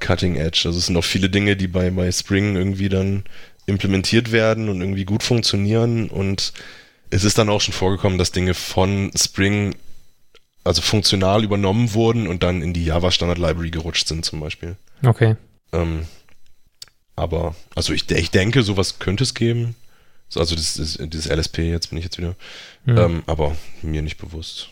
[0.00, 0.62] cutting edge.
[0.66, 3.24] Also es sind auch viele Dinge, die bei, bei Spring irgendwie dann
[3.66, 6.52] implementiert werden und irgendwie gut funktionieren und
[7.10, 9.74] es ist dann auch schon vorgekommen, dass Dinge von Spring
[10.64, 14.76] also funktional übernommen wurden und dann in die Java Standard Library gerutscht sind zum Beispiel.
[15.04, 15.36] Okay.
[15.72, 16.06] Ähm,
[17.16, 19.74] aber, also ich, ich denke, sowas könnte es geben.
[20.28, 22.34] So, Also das ist dieses LSP, jetzt bin ich jetzt wieder.
[22.84, 22.96] Hm.
[22.98, 24.68] Ähm, aber mir nicht bewusst.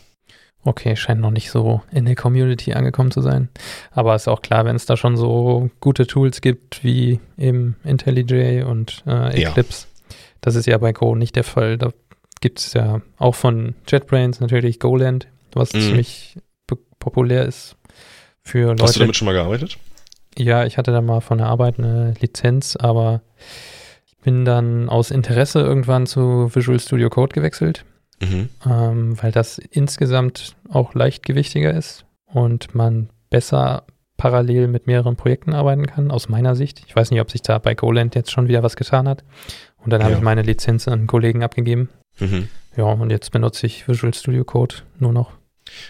[0.63, 3.49] Okay, scheint noch nicht so in der Community angekommen zu sein.
[3.91, 8.63] Aber ist auch klar, wenn es da schon so gute Tools gibt wie eben IntelliJ
[8.63, 9.49] und äh, Ja.
[9.51, 9.85] Eclipse.
[10.41, 11.77] Das ist ja bei Go nicht der Fall.
[11.77, 11.91] Da
[12.41, 15.81] gibt es ja auch von JetBrains natürlich Goland, was Mhm.
[15.81, 16.37] ziemlich
[16.99, 17.75] populär ist
[18.43, 18.99] für Hast du Leute.
[18.99, 19.77] damit schon mal gearbeitet?
[20.37, 23.21] Ja, ich hatte da mal von der Arbeit eine Lizenz, aber
[24.05, 27.85] ich bin dann aus Interesse irgendwann zu Visual Studio Code gewechselt
[28.21, 28.47] Mhm.
[28.65, 33.83] ähm, weil das insgesamt auch leichtgewichtiger ist und man besser
[34.15, 36.81] parallel mit mehreren Projekten arbeiten kann, aus meiner Sicht.
[36.87, 39.25] Ich weiß nicht, ob sich da bei Goland jetzt schon wieder was getan hat.
[39.83, 40.17] Und dann habe Ja.
[40.19, 41.89] ich meine Lizenz an einen Kollegen abgegeben.
[42.19, 42.47] Mhm.
[42.77, 45.31] Ja, und jetzt benutze ich Visual Studio Code nur noch.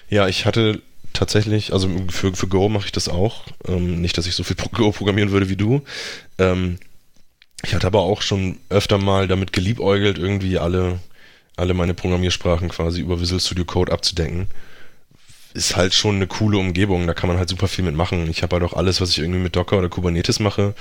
[0.09, 0.81] Ja, ich hatte
[1.15, 3.43] tatsächlich, also für, für Go mache ich das auch.
[3.67, 5.81] Ähm, nicht, dass ich so viel Go programmieren würde wie du.
[6.37, 6.77] Ähm,
[7.63, 10.99] ich hatte aber auch schon öfter mal damit geliebäugelt, irgendwie alle,
[11.55, 14.47] alle meine Programmiersprachen quasi über Visual Studio Code abzudecken.
[15.53, 18.29] Ist halt schon eine coole Umgebung, da kann man halt super viel mitmachen.
[18.29, 20.75] Ich habe halt auch alles, was ich irgendwie mit Docker oder Kubernetes mache,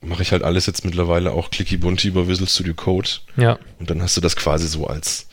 [0.00, 3.08] mache ich halt alles jetzt mittlerweile auch clicky bunti über Visual Studio Code.
[3.36, 5.27] Ja, Und dann hast du das quasi so als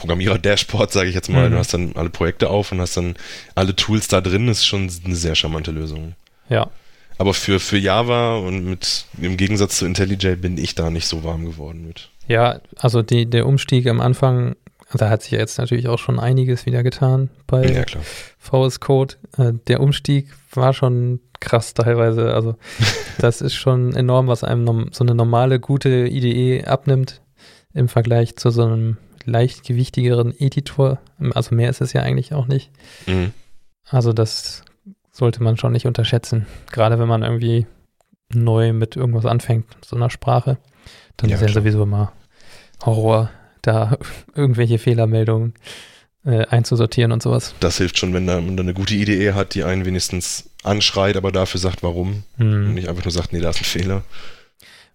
[0.00, 1.48] Programmierer-Dashboard, sage ich jetzt mal.
[1.48, 1.52] Mhm.
[1.52, 3.14] Du hast dann alle Projekte auf und hast dann
[3.54, 4.48] alle Tools da drin.
[4.48, 6.14] ist schon eine sehr charmante Lösung.
[6.48, 6.68] ja.
[7.18, 11.22] Aber für, für Java und mit im Gegensatz zu IntelliJ bin ich da nicht so
[11.22, 12.08] warm geworden mit.
[12.28, 14.56] Ja, also die, der Umstieg am Anfang,
[14.94, 17.84] da hat sich ja jetzt natürlich auch schon einiges wieder getan bei Ja.
[18.38, 19.16] VS Code.
[19.36, 22.32] Äh, der Umstieg war schon krass teilweise.
[22.32, 22.56] Also
[23.18, 27.20] das ist schon enorm, was einem so eine normale, gute IDE abnimmt
[27.74, 30.98] im Vergleich zu so einem leichtgewichtigeren Editor.
[31.34, 32.70] Also mehr ist es ja eigentlich auch nicht.
[33.06, 33.32] Mhm.
[33.88, 34.64] Also das
[35.12, 36.46] sollte man schon nicht unterschätzen.
[36.70, 37.66] Gerade wenn man irgendwie
[38.32, 40.58] neu mit irgendwas anfängt, so einer Sprache,
[41.16, 41.62] dann Ja, ist ja klar.
[41.62, 42.12] sowieso immer
[42.84, 43.30] Horror,
[43.62, 43.98] da
[44.34, 45.54] irgendwelche Fehlermeldungen
[46.24, 47.54] äh, einzusortieren und sowas.
[47.60, 51.32] Das hilft schon, wenn man da eine gute Idee hat, die einen wenigstens anschreit, aber
[51.32, 52.22] dafür sagt, warum.
[52.38, 52.74] Und Hm.
[52.74, 54.02] nicht einfach nur sagt, nee, da ist ein Fehler.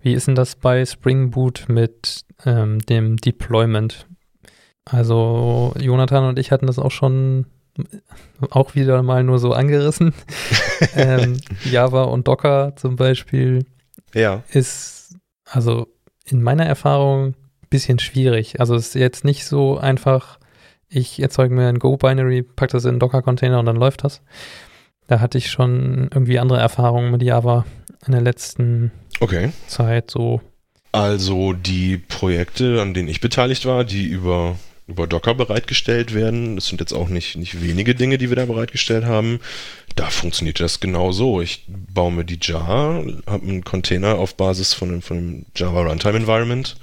[0.01, 4.05] Wie ist denn das bei Spring Boot mit ähm, dem Deployment?
[4.85, 7.45] Also Jonathan und ich hatten das auch schon
[8.51, 10.13] auch wieder mal nur so angerissen.
[10.95, 13.65] ähm, Java und Docker zum Beispiel
[14.13, 14.43] Ja.
[14.49, 15.87] ist also
[16.25, 17.35] in meiner Erfahrung ein
[17.69, 18.59] bisschen schwierig.
[18.59, 20.39] Also es ist jetzt nicht so einfach,
[20.87, 24.21] ich erzeuge mir ein Go-Binary, packe das in einen Docker-Container und dann läuft das.
[25.07, 27.65] Da hatte ich schon irgendwie andere Erfahrungen mit Java
[28.05, 29.51] in der letzten Okay.
[29.67, 30.41] Zeit so.
[30.91, 34.55] Also die Projekte, an denen ich beteiligt war, die über,
[34.87, 38.45] über Docker bereitgestellt werden, das sind jetzt auch nicht, nicht wenige Dinge, die wir da
[38.45, 39.39] bereitgestellt haben.
[39.95, 41.41] Da funktioniert das genau so.
[41.41, 45.81] Ich baue mir die Jar, habe einen Container auf Basis von, einem- von einem Java
[45.83, 46.75] Runtime Environment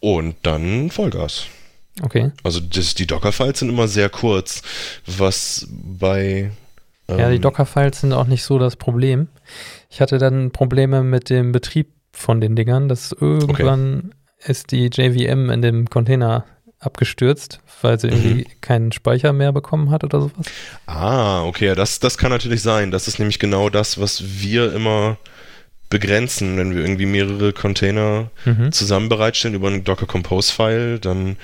[0.00, 1.46] und dann Vollgas.
[2.02, 2.30] Okay.
[2.42, 4.62] Also das, die Docker-Files sind immer sehr kurz,
[5.06, 6.50] was bei
[7.08, 9.28] ja, die ähm, Docker-Files sind auch nicht so das Problem.
[9.90, 15.50] Ich hatte dann Probleme mit dem Betrieb von den Dingern, dass irgendwann ist die JVM
[15.50, 16.44] in dem Container
[16.84, 20.46] abgestürzt, weil sie irgendwie keinen Speicher mehr bekommen hat oder sowas.
[20.86, 22.90] Ah, okay, das, das kann natürlich sein.
[22.90, 25.16] Das ist nämlich genau das, was wir immer
[25.90, 28.72] begrenzen, wenn wir irgendwie mehrere Container Mhm.
[28.72, 31.36] zusammen bereitstellen über einen Docker Compose File, dann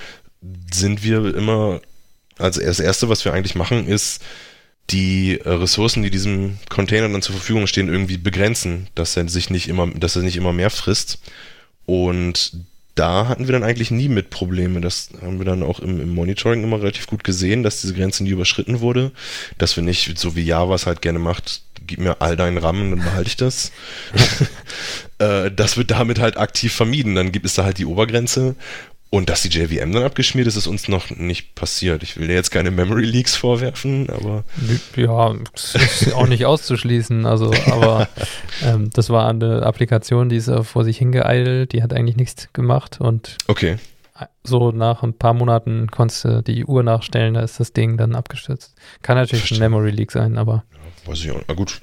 [0.72, 1.80] sind wir immer,
[2.38, 4.22] also das erste, was wir eigentlich machen, ist
[4.90, 9.68] die Ressourcen, die diesem Container dann zur Verfügung stehen, irgendwie begrenzen, dass er sich nicht
[9.68, 11.20] immer, dass er nicht immer mehr frisst.
[11.86, 12.52] Und
[13.00, 14.82] da hatten wir dann eigentlich nie mit Probleme.
[14.82, 18.22] Das haben wir dann auch im, im Monitoring immer relativ gut gesehen, dass diese Grenze
[18.22, 19.12] nie überschritten wurde.
[19.56, 22.82] Dass wir nicht, so wie Java es halt gerne macht, gib mir all deinen RAM
[22.82, 23.72] und dann behalte ich das.
[25.18, 27.14] äh, das wird damit halt aktiv vermieden.
[27.14, 28.54] Dann gibt es da halt die Obergrenze.
[29.12, 32.04] Und dass die JVM dann abgeschmiert ist, ist uns noch nicht passiert.
[32.04, 34.44] Ich will dir jetzt keine Memory Leaks vorwerfen, aber
[34.94, 37.26] Ja, das ist auch nicht auszuschließen.
[37.26, 38.08] Also, aber
[38.64, 42.48] ähm, das war eine Applikation, die ist äh, vor sich hingeeilt, die hat eigentlich nichts
[42.52, 43.78] gemacht und okay.
[44.44, 48.14] so nach ein paar Monaten konntest du die Uhr nachstellen, da ist das Ding dann
[48.14, 48.76] abgestürzt.
[49.02, 49.58] Kann natürlich Verstehe.
[49.58, 50.62] ein Memory Leak sein, aber
[51.06, 51.40] Weiß ich auch.
[51.48, 51.80] Na gut,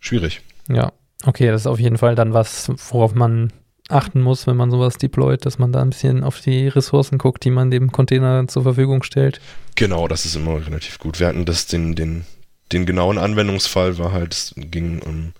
[0.00, 0.42] schwierig.
[0.68, 0.92] ja.
[1.24, 3.52] Okay, das ist auf jeden Fall dann was, worauf man
[3.92, 7.44] achten muss, wenn man sowas deployt, dass man da ein bisschen auf die Ressourcen guckt,
[7.44, 9.40] die man dem Container zur Verfügung stellt.
[9.74, 11.20] Genau, das ist immer relativ gut.
[11.20, 12.24] Wir hatten das, den, den,
[12.72, 15.32] den genauen Anwendungsfall war halt, es ging um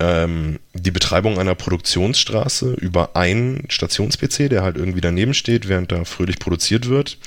[0.00, 6.04] ähm, die Betreibung einer Produktionsstraße über einen Stations-PC, der halt irgendwie daneben steht, während da
[6.04, 7.18] fröhlich produziert wird.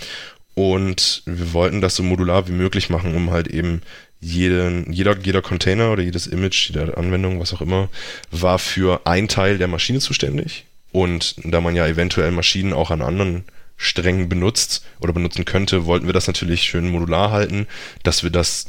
[0.55, 3.81] Und wir wollten das so modular wie möglich machen, um halt eben
[4.23, 7.89] jeden, jeder, jeder Container oder jedes Image, jede Anwendung, was auch immer,
[8.31, 10.65] war für ein Teil der Maschine zuständig.
[10.91, 13.43] Und da man ja eventuell Maschinen auch an anderen
[13.75, 17.67] Strängen benutzt oder benutzen könnte, wollten wir das natürlich schön modular halten,
[18.03, 18.67] dass wir das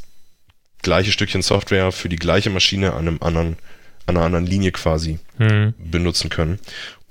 [0.81, 3.55] gleiche Stückchen Software für die gleiche Maschine an einem anderen,
[4.07, 5.73] an einer anderen Linie quasi mhm.
[5.77, 6.59] benutzen können.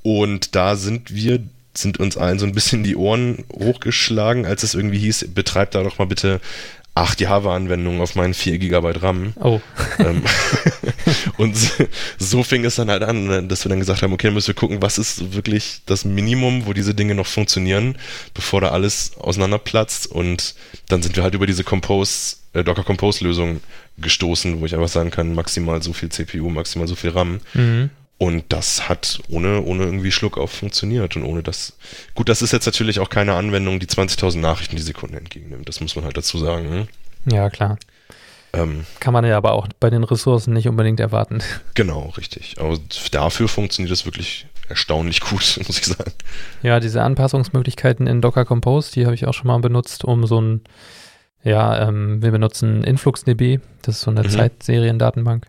[0.02, 1.40] Und da sind wir,
[1.72, 5.83] sind uns allen so ein bisschen die Ohren hochgeschlagen, als es irgendwie hieß, betreibt da
[5.83, 6.40] doch mal bitte
[6.94, 9.33] acht Java-Anwendungen auf meinen 4 GB RAM.
[9.40, 9.61] Oh.
[9.98, 10.22] Ähm,
[11.37, 11.57] und
[12.18, 14.54] so fing es dann halt an, dass wir dann gesagt haben, okay, dann müssen wir
[14.54, 17.96] gucken, was ist wirklich das Minimum, wo diese Dinge noch funktionieren,
[18.33, 20.07] bevor da alles auseinanderplatzt.
[20.07, 20.54] Und
[20.88, 23.61] dann sind wir halt über diese Compose, äh, Docker Compose Lösung
[23.98, 27.40] gestoßen, wo ich einfach sagen kann, maximal so viel CPU, maximal so viel RAM.
[27.54, 27.90] Mhm.
[28.16, 31.77] Und das hat ohne, ohne irgendwie Schluck auf funktioniert und ohne das.
[32.14, 35.68] Gut, das ist jetzt natürlich auch keine Anwendung, die 20.000 Nachrichten die Sekunde entgegennimmt.
[35.68, 36.70] Das muss man halt dazu sagen.
[36.70, 36.88] Hm?
[37.27, 37.77] Ja, klar.
[38.53, 41.42] Ähm, Kann man ja aber auch bei den Ressourcen nicht unbedingt erwarten.
[41.74, 42.55] Genau, richtig.
[42.61, 42.79] Aber
[43.11, 46.12] dafür funktioniert das wirklich erstaunlich gut, muss ich sagen.
[46.62, 50.40] Ja, diese Anpassungsmöglichkeiten in Docker Compose, die habe ich auch schon mal benutzt, um so
[50.40, 50.61] ein,
[51.42, 54.31] ja, ähm, wir benutzen InfluxDB, das ist so eine mhm.
[54.31, 55.48] Zeitseriendatenbank.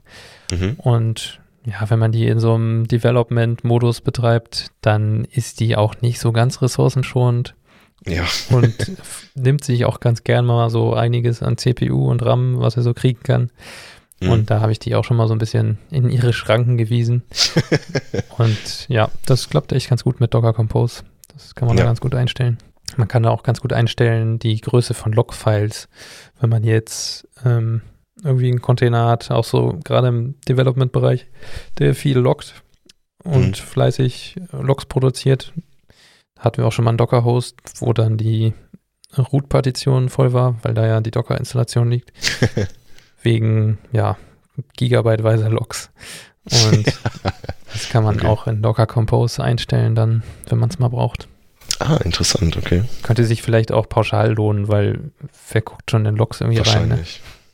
[0.52, 0.74] Mhm.
[0.78, 6.20] Und ja, wenn man die in so einem Development-Modus betreibt, dann ist die auch nicht
[6.20, 7.56] so ganz ressourcenschonend.
[8.08, 8.26] Ja.
[8.52, 8.92] und
[9.36, 12.94] nimmt sich auch ganz gern mal so einiges an CPU und RAM, was er so
[12.94, 13.50] kriegen kann.
[14.20, 14.30] Mhm.
[14.30, 17.24] Und da habe ich die auch schon mal so ein bisschen in ihre Schranken gewiesen.
[18.38, 21.04] und ja, das klappt echt ganz gut mit Docker Compose.
[21.34, 21.84] Das kann man ja.
[21.84, 22.58] da ganz gut einstellen.
[22.98, 25.90] Man kann da auch ganz gut einstellen die Größe von Logfiles.
[26.40, 27.82] Wenn man jetzt ähm,
[28.24, 31.28] irgendwie einen Container hat, auch so gerade im Development-Bereich,
[31.80, 32.64] der viel loggt
[33.24, 33.54] und mhm.
[33.54, 35.54] fleißig Logs produziert.
[36.40, 38.54] Hatten wir auch schon mal einen Docker-Host, wo dann die
[39.18, 42.12] Root-Partition voll war, weil da ja die Docker-Installation liegt.
[43.22, 44.18] Wegen, ja,
[44.78, 45.90] gigabyteweise Logs.
[46.44, 46.86] Und
[47.74, 48.28] das kann man okay.
[48.28, 51.28] auch in Docker Compose einstellen, dann, wenn man es mal braucht.
[51.80, 52.84] Ah, interessant, okay.
[53.04, 55.12] Könnte sich vielleicht auch pauschal lohnen, weil
[55.50, 56.90] wer guckt schon in Logs irgendwie rein?
[56.90, 57.04] Ne?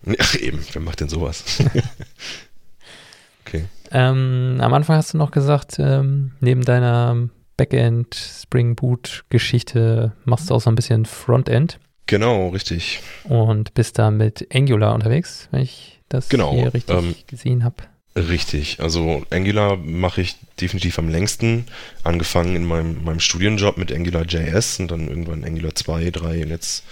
[0.19, 1.43] Ach eben, wer macht denn sowas?
[3.45, 3.65] okay.
[3.91, 10.49] Ähm, am Anfang hast du noch gesagt, ähm, neben deiner Backend Spring Boot Geschichte machst
[10.49, 11.79] du auch so ein bisschen Frontend.
[12.07, 13.01] Genau, richtig.
[13.25, 17.75] Und bist da mit Angular unterwegs, wenn ich das genau, hier richtig ähm, gesehen habe.
[18.15, 21.67] Richtig, also Angular mache ich definitiv am längsten,
[22.03, 26.49] angefangen in meinem, meinem Studienjob mit Angular JS und dann irgendwann Angular 2, 3 und
[26.49, 26.83] jetzt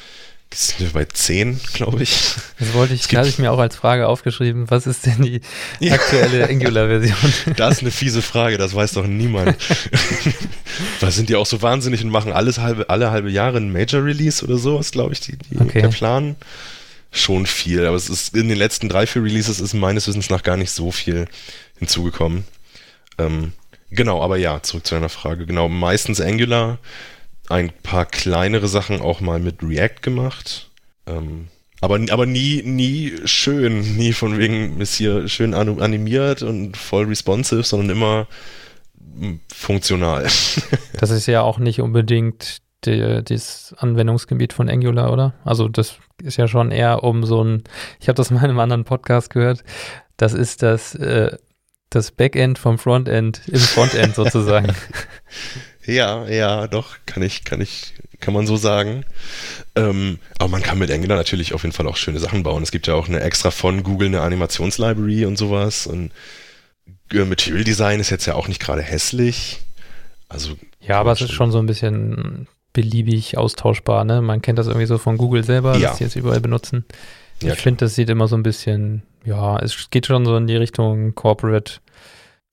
[0.52, 2.34] sind wir bei 10, glaube ich.
[2.58, 4.70] Das wollte ich, hatte ich mir auch als Frage aufgeschrieben.
[4.72, 7.34] Was ist denn die aktuelle Angular-Version?
[7.56, 9.56] Das ist eine fiese Frage, das weiß doch niemand.
[11.00, 14.44] Was sind die auch so wahnsinnig und machen alles halbe, alle halbe Jahre ein Major-Release
[14.44, 15.82] oder so, ist, glaube ich, die, die okay.
[15.82, 16.36] der Plan.
[17.12, 20.44] Schon viel, aber es ist in den letzten drei, vier Releases ist meines Wissens nach
[20.44, 21.28] gar nicht so viel
[21.80, 22.44] hinzugekommen.
[23.18, 23.54] Ähm,
[23.90, 25.48] genau, aber ja, zurück zu deiner Frage.
[25.48, 26.78] Genau, meistens Angular
[27.50, 30.70] ein paar kleinere Sachen auch mal mit React gemacht.
[31.08, 31.48] Ähm,
[31.82, 37.64] aber, aber nie, nie schön, nie von wegen ist hier schön animiert und voll responsive,
[37.64, 38.28] sondern immer
[39.18, 40.24] hm, funktional.
[41.00, 45.34] das ist ja auch nicht unbedingt die, das Anwendungsgebiet von Angular, oder?
[45.44, 47.64] Also das ist ja schon eher um so ein,
[48.00, 49.64] ich habe das mal in einem anderen Podcast gehört,
[50.18, 51.38] das ist das, äh,
[51.90, 54.76] das Backend vom Frontend im Frontend sozusagen.
[55.90, 59.06] Ja, ja, doch, kann ich, kann ich, kann man so sagen.
[59.76, 62.62] Ähm, aber man kann mit Angular natürlich auf jeden Fall auch schöne Sachen bauen.
[62.62, 65.88] Es gibt ja auch eine extra von Google eine Animationslibrary und sowas.
[65.88, 66.12] Und
[67.12, 69.62] äh, Material Design ist jetzt ja auch nicht gerade hässlich.
[70.28, 70.56] Also.
[70.80, 74.22] Ja, aber es ist schon so ein bisschen beliebig austauschbar, ne?
[74.22, 75.90] Man kennt das irgendwie so von Google selber, ja.
[75.90, 76.86] dass sie jetzt überall benutzen.
[77.42, 80.46] Ja, ich finde, das sieht immer so ein bisschen, ja, es geht schon so in
[80.46, 81.80] die Richtung Corporate,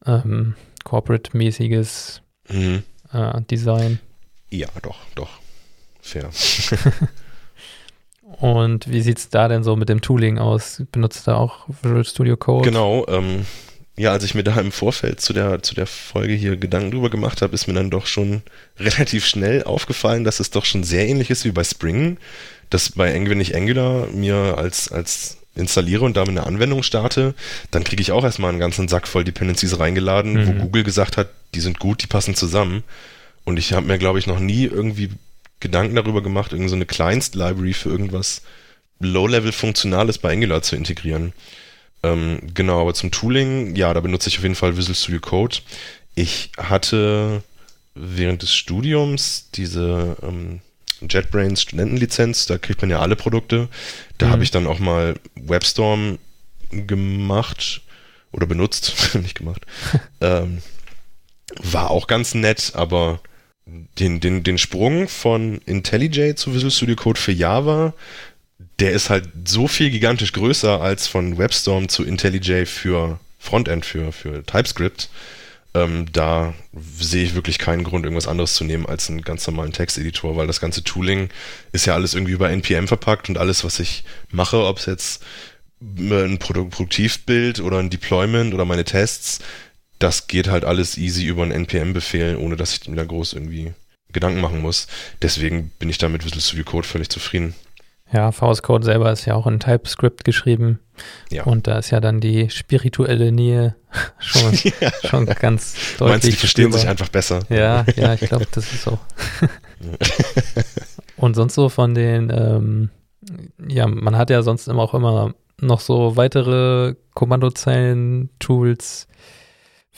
[0.07, 2.83] ähm, Corporate-mäßiges mhm
[3.16, 3.98] äh, Design.
[4.50, 5.31] Ja, doch, doch.
[6.00, 6.31] Fair.
[8.40, 10.83] Und wie sieht es da denn so mit dem Tooling aus?
[10.92, 12.68] Benutzt da auch Visual Studio Code?
[12.68, 13.46] Genau, ähm,
[13.96, 17.09] ja, als ich mir da im Vorfeld zu der, zu der Folge hier Gedanken drüber
[17.09, 18.42] gemacht habe, ist mir dann doch schon
[18.79, 22.18] relativ schnell aufgefallen, dass es doch schon sehr ähnlich ist wie bei Spring,
[22.68, 27.35] dass bei Angular nicht Angular mir als, als installiere und damit eine Anwendung starte,
[27.71, 30.47] dann kriege ich auch erstmal einen ganzen Sack voll Dependencies reingeladen, mhm.
[30.47, 32.85] wo Google gesagt hat, die sind gut, die passen zusammen.
[33.45, 35.11] Und ich habe mir, glaube ich, noch nie irgendwie
[35.61, 38.42] Gedanken darüber gemacht, irgendeine so Kleinst-Library für irgendwas
[39.01, 41.33] Low-Level-Funktionales bei Angular zu integrieren.
[42.03, 45.59] Ähm, genau, aber zum Tooling, ja, da benutze ich auf jeden Fall Visual Studio Code.
[46.14, 47.42] Ich hatte
[47.95, 50.61] während des Studiums diese ähm,
[51.09, 53.69] JetBrains Studentenlizenz, da kriegt man ja alle Produkte.
[54.19, 54.31] Da mhm.
[54.31, 56.19] habe ich dann auch mal WebStorm
[56.71, 57.83] gemacht
[58.33, 59.66] oder benutzt, nicht gemacht.
[60.21, 60.62] ähm,
[61.62, 63.21] war auch ganz nett, aber
[63.66, 67.95] den, den, den Sprung von IntelliJ zu Visual Studio Code für Java,
[68.79, 74.12] der ist halt so viel gigantisch größer als von WebStorm zu IntelliJ für Frontend, für,
[74.12, 75.09] für TypeScript.
[75.76, 76.54] Ähm, da
[76.98, 80.46] sehe ich wirklich keinen Grund, irgendwas anderes zu nehmen als einen ganz normalen Texteditor, weil
[80.46, 81.28] das ganze Tooling
[81.72, 85.22] ist ja alles irgendwie über NPM verpackt und alles, was ich mache, ob es jetzt
[85.82, 89.40] ein Produktivbild oder ein Deployment oder meine Tests,
[89.98, 93.74] das geht halt alles easy über einen NPM-Befehl, ohne dass ich mir da groß irgendwie
[94.12, 94.86] Gedanken machen muss.
[95.20, 97.54] Deswegen bin ich da mit Visual Code völlig zufrieden.
[98.12, 100.79] Ja, VS Code selber ist ja auch in TypeScript geschrieben.
[101.31, 101.45] Ja.
[101.45, 103.75] Und da ist ja dann die spirituelle Nähe
[104.19, 104.90] schon, ja.
[105.05, 106.09] schon ganz deutlich.
[106.09, 107.40] Meinst du, die verstehen sich einfach besser?
[107.49, 108.99] Ja, ja, ich glaube, das ist so.
[111.16, 112.90] Und sonst so von den, ähm,
[113.66, 119.09] ja, man hat ja sonst immer auch immer noch so weitere Kommandozeilen-Tools,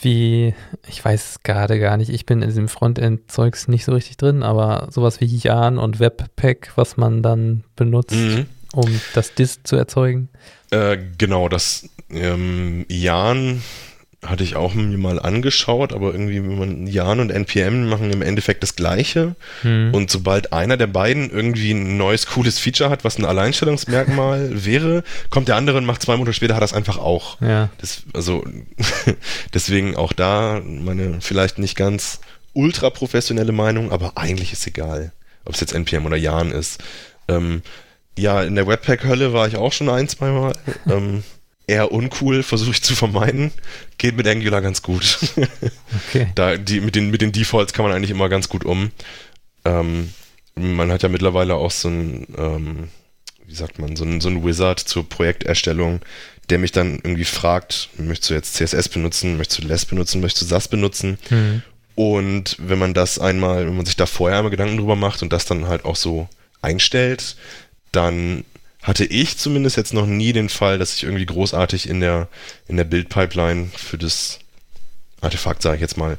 [0.01, 0.53] wie,
[0.87, 4.87] ich weiß gerade gar nicht, ich bin in diesem Frontend-Zeugs nicht so richtig drin, aber
[4.91, 8.45] sowas wie Jan und Webpack, was man dann benutzt, mhm.
[8.73, 10.29] um das Dist zu erzeugen.
[10.71, 13.61] Äh, genau, das ähm, Jan
[14.25, 18.21] hatte ich auch mir mal angeschaut, aber irgendwie, wenn man Jan und NPM machen im
[18.21, 19.35] Endeffekt das Gleiche.
[19.61, 19.93] Hm.
[19.93, 25.03] Und sobald einer der beiden irgendwie ein neues, cooles Feature hat, was ein Alleinstellungsmerkmal wäre,
[25.29, 27.39] kommt der andere und macht zwei Monate später hat das einfach auch.
[27.39, 27.69] Ja.
[27.77, 28.43] Das, also,
[29.53, 32.19] deswegen auch da meine vielleicht nicht ganz
[32.53, 35.13] ultra professionelle Meinung, aber eigentlich ist egal,
[35.45, 36.83] ob es jetzt NPM oder Jan ist.
[37.29, 37.61] Ähm,
[38.17, 40.53] ja, in der Webpack-Hölle war ich auch schon ein, zwei Mal.
[40.89, 41.23] ähm,
[41.69, 43.51] eher uncool, versuche ich zu vermeiden.
[43.97, 45.19] Geht mit Angular ganz gut.
[46.09, 46.27] Okay.
[46.35, 48.91] da, die, mit, den, mit den Defaults kann man eigentlich immer ganz gut um.
[49.65, 50.13] Ähm,
[50.55, 52.89] man hat ja mittlerweile auch so ein, ähm,
[53.45, 56.01] wie sagt man, so ein, so ein Wizard zur Projekterstellung,
[56.49, 60.43] der mich dann irgendwie fragt, möchtest du jetzt CSS benutzen, möchtest du Less benutzen, möchtest
[60.43, 61.17] du SAS benutzen?
[61.29, 61.63] Mhm.
[61.95, 65.33] Und wenn man das einmal, wenn man sich da vorher einmal Gedanken drüber macht und
[65.33, 66.29] das dann halt auch so
[66.61, 67.35] einstellt,
[67.91, 68.45] dann
[68.89, 72.27] hatte ich zumindest jetzt noch nie den Fall, dass ich irgendwie großartig in der,
[72.67, 74.39] in der Bildpipeline für das
[75.21, 76.17] Artefakt, sage ich jetzt mal,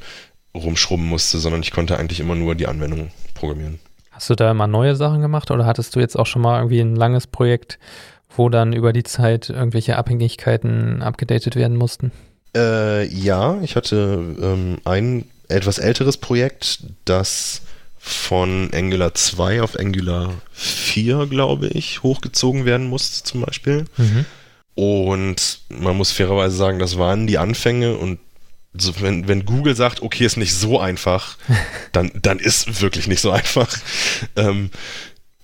[0.55, 3.81] rumschrubben musste, sondern ich konnte eigentlich immer nur die Anwendung programmieren.
[4.11, 6.81] Hast du da immer neue Sachen gemacht oder hattest du jetzt auch schon mal irgendwie
[6.81, 7.79] ein langes Projekt,
[8.37, 12.13] wo dann über die Zeit irgendwelche Abhängigkeiten abgedatet werden mussten?
[12.57, 17.63] Äh, ja, ich hatte ähm, ein etwas älteres Projekt, das
[18.01, 23.85] von Angular 2 auf Angular 4, glaube ich, hochgezogen werden musste zum Beispiel.
[23.99, 24.25] Mhm.
[24.75, 28.19] Und man muss fairerweise sagen, das waren die Anfänge und
[28.73, 31.37] so, wenn, wenn Google sagt, okay, ist nicht so einfach,
[31.93, 33.77] dann, dann ist wirklich nicht so einfach.
[34.37, 34.71] Ähm,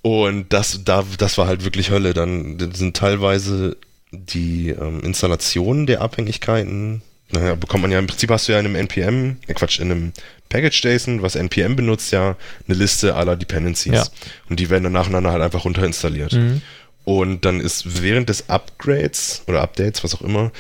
[0.03, 2.15] und das, da, das war halt wirklich Hölle.
[2.15, 3.77] Dann sind teilweise
[4.13, 8.67] die ähm, Installationen der Abhängigkeiten, naja, bekommt man ja im Prinzip hast du ja in
[8.67, 10.13] einem NPM, äh Quatsch, in einem
[10.49, 12.37] Package-JSON, was NPM benutzt, ja
[12.69, 13.93] eine Liste aller Dependencies.
[13.93, 14.05] Ja.
[14.49, 16.35] Und die werden dann nacheinander halt einfach runterinstalliert.
[16.35, 16.63] Mhm.
[17.05, 20.51] Und dann ist während des Upgrades oder Updates, was auch immer,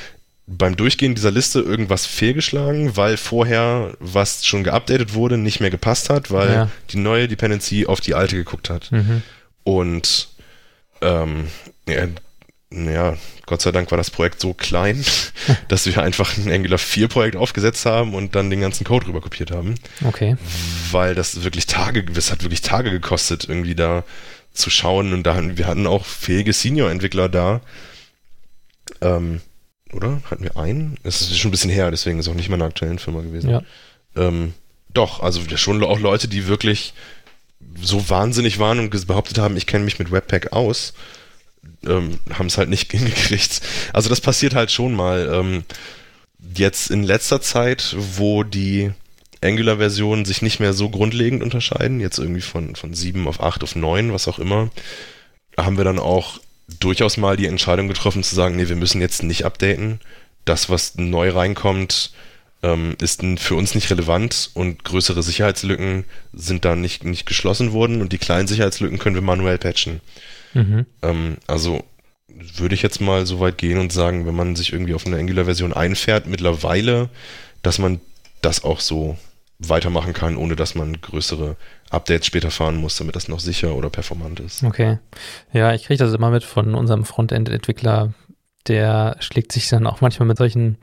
[0.47, 6.09] beim Durchgehen dieser Liste irgendwas fehlgeschlagen, weil vorher, was schon geupdatet wurde, nicht mehr gepasst
[6.09, 6.71] hat, weil ja.
[6.91, 8.93] die neue Dependency auf die alte geguckt hat.
[8.93, 9.23] Mhm.
[9.65, 10.29] Und
[11.01, 11.49] ähm,
[11.89, 12.07] ja,
[12.73, 15.05] ja, Gott sei Dank war das Projekt so klein,
[15.69, 19.21] dass wir einfach ein Angular 4 Projekt aufgesetzt haben und dann den ganzen Code rüber
[19.21, 19.77] kopiert haben.
[20.05, 20.37] Okay.
[20.91, 24.05] Weil das wirklich Tage, es hat wirklich Tage gekostet, irgendwie da
[24.53, 27.61] zu schauen und da wir hatten auch fähige Senior-Entwickler da.
[29.01, 29.41] Ähm,
[29.93, 30.21] oder?
[30.31, 30.99] Hatten wir einen?
[31.05, 33.51] Es ist schon ein bisschen her, deswegen ist auch nicht meine aktuellen Firma gewesen.
[33.51, 33.63] Ja.
[34.17, 34.55] Ähm,
[34.93, 36.95] doch, also schon auch Leute, die wirklich
[37.81, 40.95] so wahnsinnig waren und behauptet haben, ich kenne mich mit Webpack aus
[41.87, 43.61] ähm, haben es halt nicht hingekriegt.
[43.93, 45.31] Also das passiert halt schon mal.
[45.33, 45.65] Ähm,
[46.55, 48.93] jetzt in letzter Zeit, wo die
[49.43, 53.77] Angular-Versionen sich nicht mehr so grundlegend unterscheiden, jetzt irgendwie von, von 7 auf 8 auf
[53.77, 54.71] 9, was auch immer,
[55.57, 56.41] haben wir dann auch
[56.81, 60.01] durchaus mal die Entscheidung getroffen zu sagen, nee, wir müssen jetzt nicht updaten.
[60.45, 62.13] Das, was neu reinkommt,
[62.63, 68.01] ähm, ist für uns nicht relevant und größere Sicherheitslücken sind da nicht, nicht geschlossen worden
[68.01, 70.01] und die kleinen Sicherheitslücken können wir manuell patchen.
[70.57, 70.87] Mhm.
[71.03, 71.85] Ähm, also
[72.29, 75.17] würde ich jetzt mal so weit gehen und sagen, wenn man sich irgendwie auf eine
[75.17, 77.09] Angular-Version einfährt, mittlerweile,
[77.63, 78.01] dass man
[78.43, 79.17] das auch so
[79.59, 81.57] weitermachen kann, ohne dass man größere
[81.91, 84.63] Updates später fahren muss, damit das noch sicher oder performant ist.
[84.63, 84.99] Okay.
[85.53, 88.13] Ja, ich kriege das immer mit von unserem Frontend-Entwickler.
[88.67, 90.77] Der schlägt sich dann auch manchmal mit solchen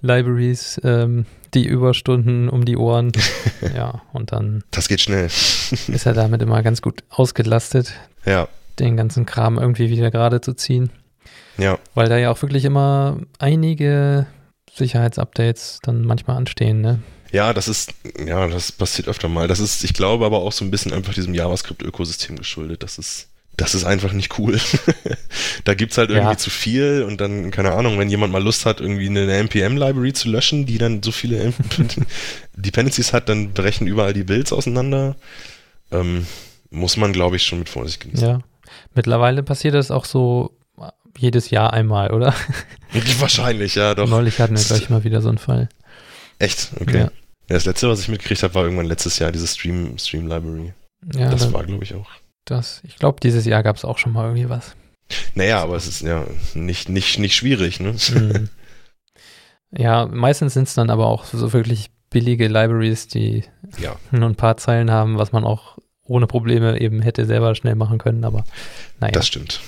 [0.00, 3.10] Libraries ähm, die Überstunden um die Ohren.
[3.74, 4.62] ja, und dann.
[4.70, 5.26] Das geht schnell.
[5.26, 7.92] ist er damit immer ganz gut ausgelastet.
[8.24, 8.48] Ja.
[8.78, 10.90] Den ganzen Kram irgendwie wieder gerade zu ziehen.
[11.58, 11.78] Ja.
[11.94, 14.26] Weil da ja auch wirklich immer einige
[14.72, 17.00] Sicherheitsupdates dann manchmal anstehen, ne?
[17.32, 17.92] Ja, das ist,
[18.24, 19.48] ja, das passiert öfter mal.
[19.48, 22.84] Das ist, ich glaube, aber auch so ein bisschen einfach diesem JavaScript-Ökosystem geschuldet.
[22.84, 24.60] Das ist, das ist einfach nicht cool.
[25.64, 26.38] da gibt's halt irgendwie ja.
[26.38, 30.28] zu viel und dann, keine Ahnung, wenn jemand mal Lust hat, irgendwie eine NPM-Library zu
[30.28, 31.52] löschen, die dann so viele
[32.56, 35.16] Dependencies hat, dann brechen überall die Builds auseinander.
[35.90, 36.26] Ähm,
[36.70, 38.28] muss man, glaube ich, schon mit Vorsicht genießen.
[38.28, 38.40] Ja.
[38.94, 40.56] Mittlerweile passiert das auch so
[41.18, 42.34] jedes Jahr einmal, oder?
[43.18, 44.08] Wahrscheinlich, ja, doch.
[44.08, 45.68] Neulich hatten wir gleich mal wieder so einen Fall.
[46.38, 46.70] Echt?
[46.80, 46.98] Okay.
[46.98, 47.10] Ja.
[47.48, 50.72] Ja, das letzte, was ich mitgekriegt habe, war irgendwann letztes Jahr diese Stream, Stream Library.
[51.14, 52.08] Ja, das, das war, glaube ich, auch.
[52.46, 54.74] Das, ich glaube, dieses Jahr gab es auch schon mal irgendwie was.
[55.34, 57.94] Naja, aber es ist ja nicht, nicht, nicht schwierig, ne?
[58.14, 58.48] Mhm.
[59.76, 63.44] Ja, meistens sind es dann aber auch so wirklich billige Libraries, die
[63.78, 63.96] ja.
[64.12, 67.98] nur ein paar Zeilen haben, was man auch ohne Probleme eben hätte selber schnell machen
[67.98, 68.44] können, aber
[69.00, 69.12] naja.
[69.12, 69.60] Das stimmt.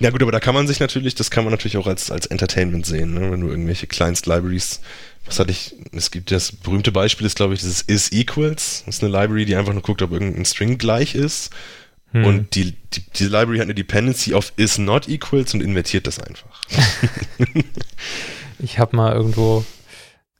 [0.00, 2.26] Ja gut, aber da kann man sich natürlich, das kann man natürlich auch als, als
[2.26, 3.30] Entertainment sehen, ne?
[3.30, 4.80] wenn du irgendwelche Kleinst-Libraries
[5.26, 8.82] was hatte ich, es gibt das berühmte Beispiel, ist glaube ich dieses is equals.
[8.86, 11.50] Das ist eine Library, die einfach nur guckt, ob irgendein String gleich ist.
[12.12, 12.24] Hm.
[12.24, 16.20] Und die, die, diese Library hat eine Dependency auf is not equals und invertiert das
[16.20, 16.60] einfach.
[18.58, 19.64] ich habe mal irgendwo,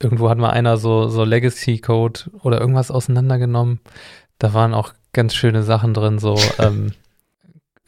[0.01, 3.81] irgendwo hat mal einer so, so Legacy-Code oder irgendwas auseinandergenommen.
[4.39, 6.93] Da waren auch ganz schöne Sachen drin, so ähm,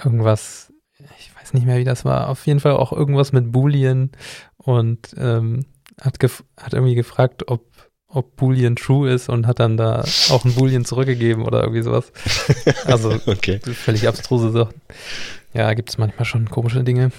[0.02, 0.72] irgendwas,
[1.18, 4.10] ich weiß nicht mehr, wie das war, auf jeden Fall auch irgendwas mit Boolean
[4.56, 5.66] und ähm,
[6.00, 7.64] hat, hat irgendwie gefragt, ob,
[8.08, 12.12] ob Boolean true ist und hat dann da auch ein Boolean zurückgegeben oder irgendwie sowas.
[12.86, 13.60] Also okay.
[13.60, 14.80] völlig abstruse Sachen.
[15.52, 17.12] Ja, gibt es manchmal schon komische Dinge.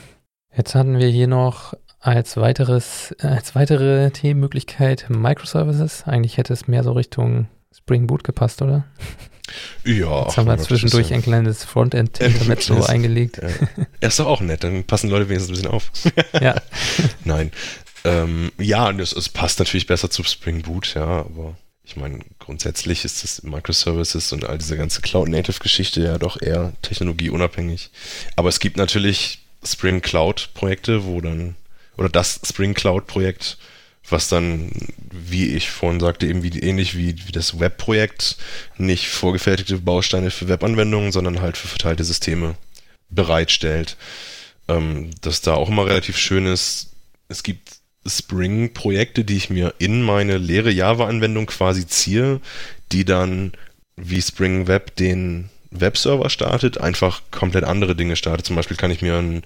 [0.55, 6.03] Jetzt hatten wir hier noch als weiteres, als weitere Themenmöglichkeit Microservices.
[6.05, 8.85] Eigentlich hätte es mehr so Richtung Spring Boot gepasst, oder?
[9.85, 10.23] Ja.
[10.23, 13.37] Jetzt haben wir zwischendurch ein kleines Frontend-Intermezzo eingelegt.
[13.41, 13.49] Ja.
[13.99, 15.91] Er ist doch auch nett, dann passen Leute wenigstens ein bisschen auf.
[16.41, 16.61] ja.
[17.23, 17.51] Nein.
[18.03, 23.05] Ähm, ja, es, es passt natürlich besser zu Spring Boot, ja, aber ich meine, grundsätzlich
[23.05, 27.91] ist das Microservices und all diese ganze Cloud-Native-Geschichte ja doch eher technologieunabhängig.
[28.35, 31.55] Aber es gibt natürlich Spring Cloud-Projekte, wo dann,
[31.97, 33.57] oder das Spring Cloud-Projekt,
[34.09, 34.71] was dann,
[35.11, 38.37] wie ich vorhin sagte, eben wie, ähnlich wie, wie das Web-Projekt,
[38.77, 42.55] nicht vorgefertigte Bausteine für Webanwendungen, sondern halt für verteilte Systeme
[43.09, 43.97] bereitstellt.
[44.67, 46.91] Ähm, das da auch immer relativ schön ist.
[47.27, 52.39] Es gibt Spring-Projekte, die ich mir in meine leere Java-Anwendung quasi ziehe,
[52.91, 53.51] die dann
[53.97, 58.45] wie Spring Web den Webserver startet, einfach komplett andere Dinge startet.
[58.45, 59.43] Zum Beispiel kann ich mir ein,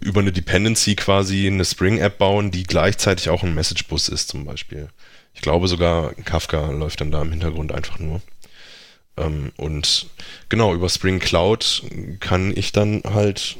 [0.00, 4.88] über eine Dependency quasi eine Spring-App bauen, die gleichzeitig auch ein Message-Bus ist zum Beispiel.
[5.34, 8.22] Ich glaube sogar Kafka läuft dann da im Hintergrund einfach nur.
[9.16, 10.06] Ähm, und
[10.48, 11.82] genau, über Spring Cloud
[12.20, 13.56] kann ich dann halt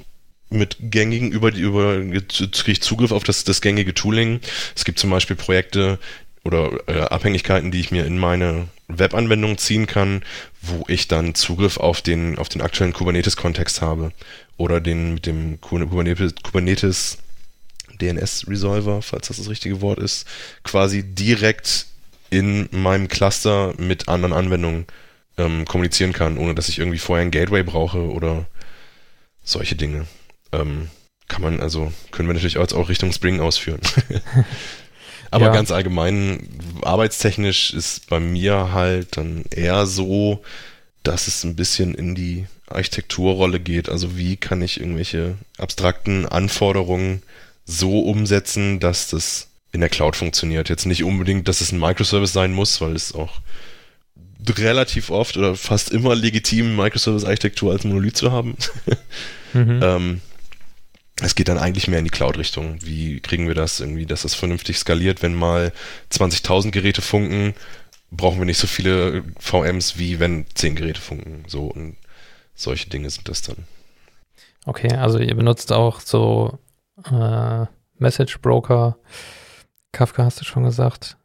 [0.50, 4.40] mit gängigen über die über kriege ich Zugriff auf das, das gängige Tooling.
[4.76, 5.98] Es gibt zum Beispiel Projekte
[6.44, 10.22] oder äh, Abhängigkeiten, die ich mir in meine Webanwendung ziehen kann,
[10.60, 14.12] wo ich dann Zugriff auf den auf den aktuellen Kubernetes-Kontext habe
[14.56, 17.18] oder den mit dem Kubernetes, Kubernetes
[18.00, 20.26] DNS Resolver, falls das das richtige Wort ist,
[20.62, 21.86] quasi direkt
[22.30, 24.86] in meinem Cluster mit anderen Anwendungen
[25.38, 28.46] ähm, kommunizieren kann, ohne dass ich irgendwie vorher ein Gateway brauche oder
[29.44, 30.06] solche Dinge.
[30.52, 30.88] Ähm,
[31.28, 33.80] kann man also, können wir natürlich auch Richtung Spring ausführen.
[35.34, 35.52] Aber ja.
[35.52, 36.48] ganz allgemein,
[36.82, 40.44] arbeitstechnisch ist bei mir halt dann eher so,
[41.02, 43.88] dass es ein bisschen in die Architekturrolle geht.
[43.88, 47.24] Also wie kann ich irgendwelche abstrakten Anforderungen
[47.64, 50.68] so umsetzen, dass das in der Cloud funktioniert.
[50.68, 53.40] Jetzt nicht unbedingt, dass es ein Microservice sein muss, weil es auch
[54.56, 58.56] relativ oft oder fast immer legitim Microservice-Architektur als Monolith zu haben.
[59.52, 59.80] mhm.
[59.82, 60.20] ähm,
[61.20, 62.78] es geht dann eigentlich mehr in die Cloud-Richtung.
[62.82, 65.72] Wie kriegen wir das irgendwie, dass das vernünftig skaliert, wenn mal
[66.10, 67.54] 20.000 Geräte funken,
[68.10, 71.44] brauchen wir nicht so viele VMs, wie wenn 10 Geräte funken.
[71.46, 71.96] So und
[72.54, 73.56] solche Dinge sind das dann.
[74.66, 76.58] Okay, also ihr benutzt auch so
[77.10, 77.66] äh,
[77.98, 78.96] Message Broker.
[79.92, 81.16] Kafka hast du schon gesagt.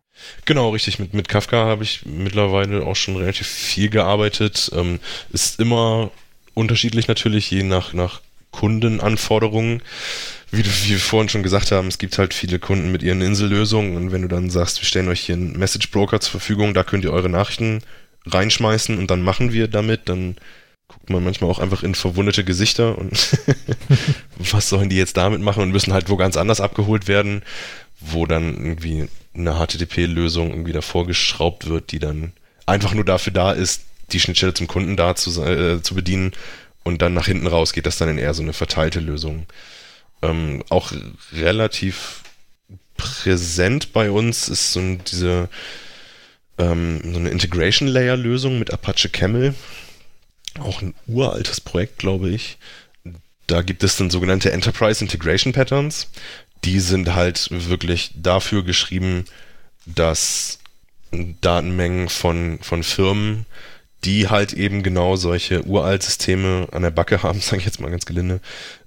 [0.45, 0.99] Genau, richtig.
[0.99, 4.69] Mit, mit Kafka habe ich mittlerweile auch schon relativ viel gearbeitet.
[4.75, 4.99] Ähm,
[5.31, 6.11] ist immer
[6.53, 8.21] unterschiedlich natürlich, je nach, nach
[8.51, 9.81] Kundenanforderungen.
[10.51, 13.95] Wie, wie wir vorhin schon gesagt haben, es gibt halt viele Kunden mit ihren Insellösungen
[13.95, 16.83] und wenn du dann sagst, wir stellen euch hier einen Message Broker zur Verfügung, da
[16.83, 17.81] könnt ihr eure Nachrichten
[18.25, 20.37] reinschmeißen und dann machen wir damit, dann
[20.87, 23.11] guckt man manchmal auch einfach in verwundete Gesichter und
[24.37, 27.43] was sollen die jetzt damit machen und müssen halt wo ganz anders abgeholt werden,
[27.99, 32.33] wo dann irgendwie eine HTTP-Lösung irgendwie davor geschraubt wird, die dann
[32.65, 36.31] einfach nur dafür da ist, die Schnittstelle zum Kunden da zu, äh, zu bedienen
[36.89, 39.45] und dann nach hinten raus geht das dann in eher so eine verteilte Lösung.
[40.23, 40.91] Ähm, auch
[41.31, 42.23] relativ
[42.97, 45.49] präsent bei uns ist so diese
[46.57, 49.53] ähm, so eine Integration Layer Lösung mit Apache Camel.
[50.59, 52.57] Auch ein uraltes Projekt, glaube ich.
[53.45, 56.07] Da gibt es dann sogenannte Enterprise Integration Patterns.
[56.63, 59.25] Die sind halt wirklich dafür geschrieben,
[59.85, 60.57] dass
[61.11, 63.45] Datenmengen von, von Firmen,
[64.05, 68.05] die halt eben genau solche Uraltsysteme an der Backe haben, sage ich jetzt mal ganz
[68.05, 68.39] gelinde,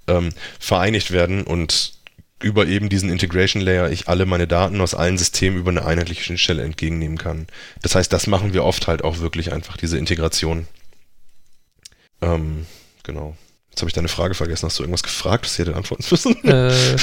[0.08, 1.94] ähm, vereinigt werden und
[2.42, 6.24] über eben diesen Integration Layer ich alle meine Daten aus allen Systemen über eine einheitliche
[6.24, 7.46] Schnittstelle entgegennehmen kann.
[7.82, 10.66] Das heißt, das machen wir oft halt auch wirklich einfach, diese Integration.
[12.20, 12.66] Ähm,
[13.04, 13.36] genau.
[13.70, 14.66] Jetzt habe ich deine Frage vergessen.
[14.66, 16.36] Hast du irgendwas gefragt, was ich hätte antworten müssen?
[16.44, 16.96] Äh,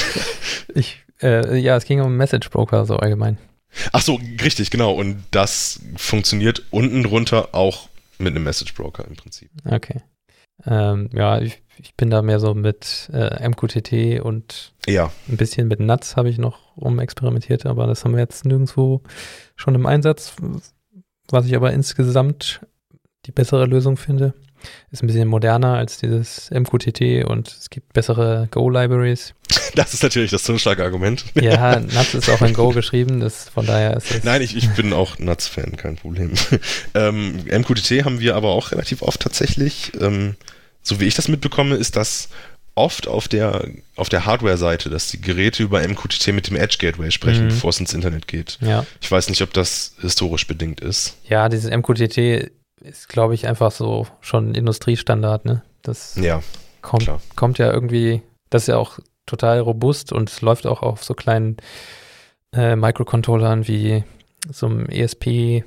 [0.74, 3.38] ich, äh, ja, es ging um Message Broker so allgemein.
[3.92, 4.92] Ach so, richtig, genau.
[4.92, 7.88] Und das funktioniert unten drunter auch
[8.20, 9.50] mit einem Message Broker im Prinzip.
[9.64, 10.02] Okay.
[10.66, 15.10] Ähm, ja, ich, ich, bin da mehr so mit äh, MQTT und ja.
[15.28, 19.00] ein bisschen mit NUTS habe ich noch rumexperimentiert, aber das haben wir jetzt nirgendwo
[19.56, 20.36] schon im Einsatz.
[21.30, 22.60] Was ich aber insgesamt
[23.26, 24.34] die bessere Lösung finde,
[24.90, 29.34] ist ein bisschen moderner als dieses MQTT und es gibt bessere Go-Libraries.
[29.76, 31.24] Das ist natürlich das Argument.
[31.34, 34.24] Ja, NUTS ist auch in Go geschrieben, das, von daher ist es.
[34.24, 36.32] Nein, ich, ich bin auch NUTS-Fan, kein Problem.
[36.94, 39.92] Ähm, MQTT haben wir aber auch relativ oft tatsächlich.
[40.00, 40.34] Ähm,
[40.82, 42.28] so wie ich das mitbekomme, ist das
[42.74, 47.10] oft auf der, auf der Hardware-Seite, dass die Geräte über MQTT mit dem Edge Gateway
[47.10, 47.48] sprechen, mhm.
[47.48, 48.58] bevor es ins Internet geht.
[48.60, 48.86] Ja.
[49.00, 51.16] Ich weiß nicht, ob das historisch bedingt ist.
[51.28, 52.50] Ja, dieses MQTT
[52.80, 55.62] ist, glaube ich, einfach so schon Industriestandard, ne?
[55.82, 56.42] Das ja,
[56.82, 61.04] kommt, kommt ja irgendwie, das ist ja auch total robust und es läuft auch auf
[61.04, 61.56] so kleinen
[62.52, 64.04] äh, Microcontrollern wie
[64.50, 65.64] so einem ESP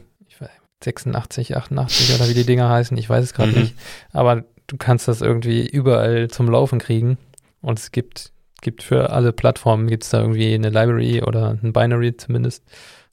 [0.83, 3.59] 86, 88 oder wie die Dinger heißen, ich weiß es gerade mhm.
[3.61, 3.75] nicht.
[4.11, 7.17] Aber du kannst das irgendwie überall zum Laufen kriegen
[7.61, 11.73] und es gibt, gibt für alle Plattformen, gibt es da irgendwie eine Library oder ein
[11.73, 12.63] Binary zumindest,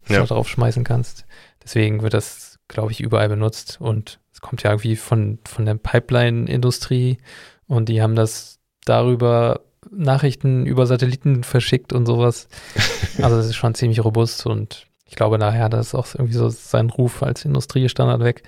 [0.02, 0.20] das ja.
[0.22, 1.24] du drauf schmeißen kannst.
[1.62, 5.74] Deswegen wird das, glaube ich, überall benutzt und es kommt ja irgendwie von, von der
[5.74, 7.18] Pipeline-Industrie
[7.66, 9.60] und die haben das darüber
[9.90, 12.48] Nachrichten über Satelliten verschickt und sowas.
[13.20, 16.48] Also es ist schon ziemlich robust und ich glaube daher, das ist auch irgendwie so
[16.48, 18.44] sein Ruf als Industriestandard weg.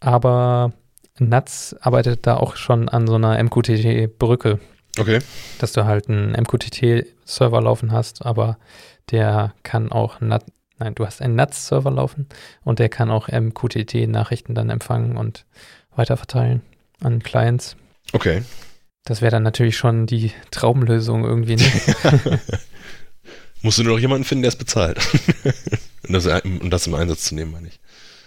[0.00, 0.72] Aber
[1.18, 4.58] NUTS arbeitet da auch schon an so einer MQTT-Brücke.
[4.98, 5.20] Okay.
[5.58, 8.58] Dass du halt einen MQTT-Server laufen hast, aber
[9.10, 10.46] der kann auch NUTS,
[10.82, 12.26] nein, du hast einen NUTS-Server laufen
[12.64, 15.44] und der kann auch MQTT-Nachrichten dann empfangen und
[15.94, 16.62] weiterverteilen
[17.00, 17.76] an Clients.
[18.12, 18.42] Okay.
[19.04, 21.56] Das wäre dann natürlich schon die Traumlösung irgendwie.
[21.56, 22.40] Ne?
[23.62, 24.98] Musst du nur noch jemanden finden, der es bezahlt.
[26.08, 27.80] und, das, um das im Einsatz zu nehmen, meine ich.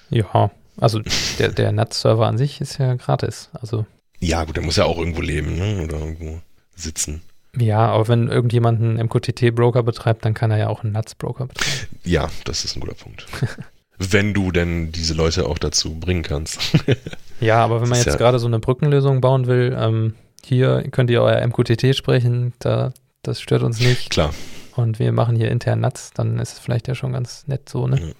[0.09, 1.01] Ja, also
[1.39, 3.49] der, der NAT-Server an sich ist ja gratis.
[3.53, 3.85] Also.
[4.19, 5.83] Ja, gut, der muss ja auch irgendwo leben, ne?
[5.83, 6.41] Oder irgendwo
[6.75, 7.21] sitzen.
[7.57, 11.99] Ja, aber wenn irgendjemand einen MQTT-Broker betreibt, dann kann er ja auch einen NATS-Broker betreiben.
[12.03, 13.25] Ja, das ist ein guter Punkt.
[13.97, 16.59] wenn du denn diese Leute auch dazu bringen kannst.
[17.39, 21.09] ja, aber wenn man jetzt ja gerade so eine Brückenlösung bauen will, ähm, hier könnt
[21.09, 24.09] ihr euer MQTT sprechen, da, das stört uns nicht.
[24.09, 24.33] Klar.
[24.75, 27.87] Und wir machen hier intern NATS, dann ist es vielleicht ja schon ganz nett so,
[27.87, 28.13] ne?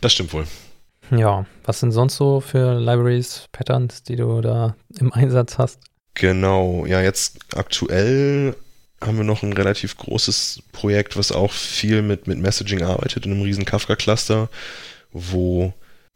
[0.00, 0.44] Das stimmt wohl.
[1.10, 5.80] Ja, was sind sonst so für Libraries, Patterns, die du da im Einsatz hast?
[6.14, 8.54] Genau, ja, jetzt aktuell
[9.00, 13.32] haben wir noch ein relativ großes Projekt, was auch viel mit, mit Messaging arbeitet, in
[13.32, 14.48] einem riesen Kafka-Cluster,
[15.12, 15.72] wo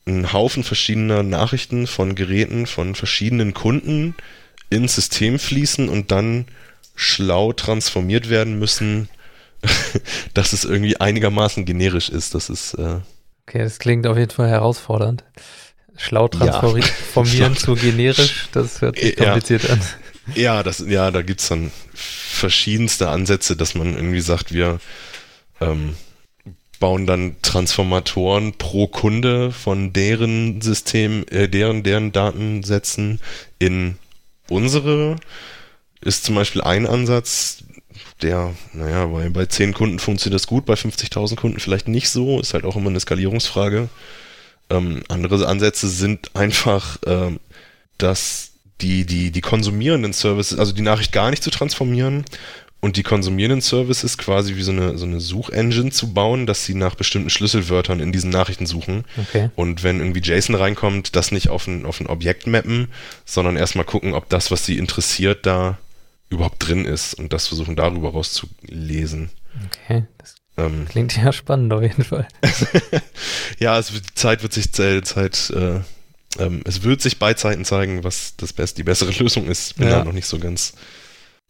[0.07, 4.15] ein Haufen verschiedener Nachrichten von Geräten von verschiedenen Kunden
[4.69, 6.47] ins System fließen und dann
[6.95, 9.09] schlau transformiert werden müssen,
[10.35, 12.35] dass es irgendwie einigermaßen generisch ist.
[12.35, 13.01] Das ist äh,
[13.47, 15.25] Okay, das klingt auf jeden Fall herausfordernd.
[15.97, 17.59] Schlau transformieren ja.
[17.59, 19.71] zu generisch, das hört sich kompliziert ja.
[19.71, 19.81] an.
[20.35, 24.81] Ja, das, ja, da gibt es dann verschiedenste Ansätze, dass man irgendwie sagt, wir
[25.61, 25.95] ähm,
[26.81, 33.21] bauen dann Transformatoren pro Kunde von deren System, äh, deren, deren Datensätzen
[33.59, 33.97] in
[34.49, 35.17] unsere.
[36.01, 37.65] Ist zum Beispiel ein Ansatz,
[38.21, 42.41] der, naja, bei, bei 10 Kunden funktioniert das gut, bei 50.000 Kunden vielleicht nicht so,
[42.41, 43.89] ist halt auch immer eine Skalierungsfrage.
[44.71, 47.41] Ähm, andere Ansätze sind einfach, ähm,
[47.99, 52.25] dass die, die, die konsumierenden Services, also die Nachricht gar nicht zu transformieren
[52.81, 56.75] und die konsumierenden Services quasi wie so eine, so eine Suchengine zu bauen, dass sie
[56.75, 59.05] nach bestimmten Schlüsselwörtern in diesen Nachrichten suchen.
[59.17, 59.49] Okay.
[59.57, 62.89] Und wenn irgendwie JSON reinkommt, das nicht auf ein, auf ein Objekt mappen,
[63.25, 65.79] sondern erstmal gucken, ob das, was sie interessiert, da
[66.29, 69.31] überhaupt drin ist und das versuchen darüber rauszulesen.
[69.67, 72.29] Okay, das ähm, klingt ja spannend auf jeden Fall.
[73.59, 75.81] ja, es wird, Zeit wird sich Zeit, äh,
[76.39, 79.77] ähm, es wird sich bei Zeiten zeigen, was das best, die bessere Lösung ist.
[79.77, 79.99] Bin ja.
[79.99, 80.75] da noch nicht so ganz.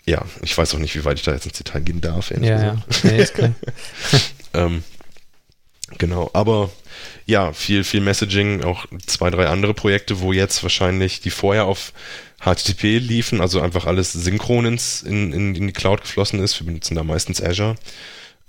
[0.06, 2.30] Ja, ich weiß auch nicht, wie weit ich da jetzt ins Detail gehen darf.
[2.30, 2.82] Ja, ja.
[3.04, 3.54] Nee, ist klar.
[4.54, 4.84] ähm,
[5.96, 6.70] genau, aber
[7.24, 11.94] ja, viel, viel Messaging, auch zwei, drei andere Projekte, wo jetzt wahrscheinlich die vorher auf
[12.40, 16.60] HTTP liefen, also einfach alles synchron ins, in, in, in die Cloud geflossen ist.
[16.60, 17.76] Wir benutzen da meistens Azure.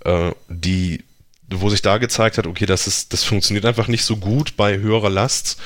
[0.04, 1.04] Äh, die,
[1.48, 4.78] wo sich da gezeigt hat, okay, das ist, das funktioniert einfach nicht so gut bei
[4.78, 5.58] höherer Last.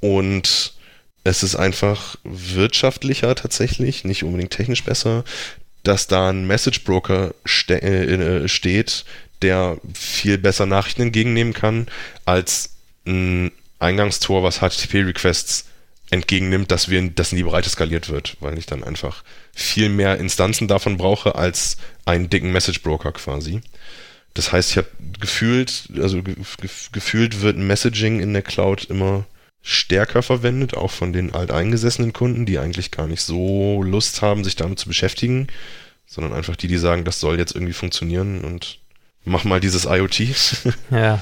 [0.00, 0.74] Und
[1.24, 5.24] es ist einfach wirtschaftlicher tatsächlich, nicht unbedingt technisch besser,
[5.82, 9.04] dass da ein Message Broker ste äh, steht,
[9.42, 11.86] der viel besser Nachrichten entgegennehmen kann,
[12.24, 15.66] als ein Eingangstor, was HTTP-Requests
[16.10, 20.18] entgegennimmt, dass wir, dass in die Breite skaliert wird, weil ich dann einfach viel mehr
[20.18, 23.60] Instanzen davon brauche als einen dicken Message Broker quasi.
[24.34, 24.88] Das heißt, ich habe
[25.18, 26.34] gefühlt, also ge
[26.92, 29.24] gefühlt wird Messaging in der Cloud immer
[29.62, 34.54] stärker verwendet, auch von den alteingesessenen Kunden, die eigentlich gar nicht so Lust haben, sich
[34.54, 35.48] damit zu beschäftigen,
[36.06, 38.78] sondern einfach die, die sagen, das soll jetzt irgendwie funktionieren und
[39.24, 40.20] mach mal dieses IoT.
[40.90, 41.20] ja,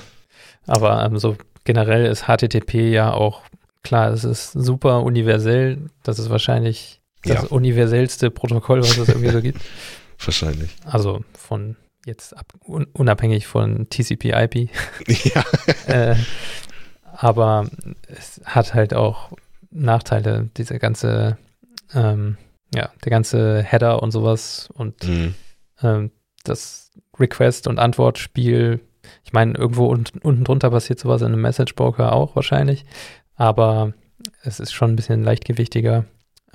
[0.66, 3.42] aber ähm, so generell ist HTTP ja auch
[3.84, 5.90] klar, es ist super universell.
[6.02, 7.48] Das ist wahrscheinlich das ja.
[7.48, 9.60] universellste Protokoll, was es irgendwie so gibt.
[10.18, 10.70] Wahrscheinlich.
[10.84, 11.76] Also von
[12.06, 14.68] jetzt ab, un, unabhängig von TCP/IP.
[15.06, 15.44] Ja.
[15.86, 16.16] äh,
[17.12, 17.68] aber
[18.08, 19.32] es hat halt auch
[19.70, 21.38] Nachteile, diese ganze,
[21.94, 22.36] ähm,
[22.74, 25.34] ja, der ganze Header und sowas und mhm.
[25.82, 26.10] ähm,
[26.44, 28.80] das Request- und Antwortspiel.
[29.24, 32.84] Ich meine, irgendwo unten, unten drunter passiert sowas in einem Message Broker auch wahrscheinlich,
[33.36, 33.92] aber
[34.42, 36.04] es ist schon ein bisschen leichtgewichtiger,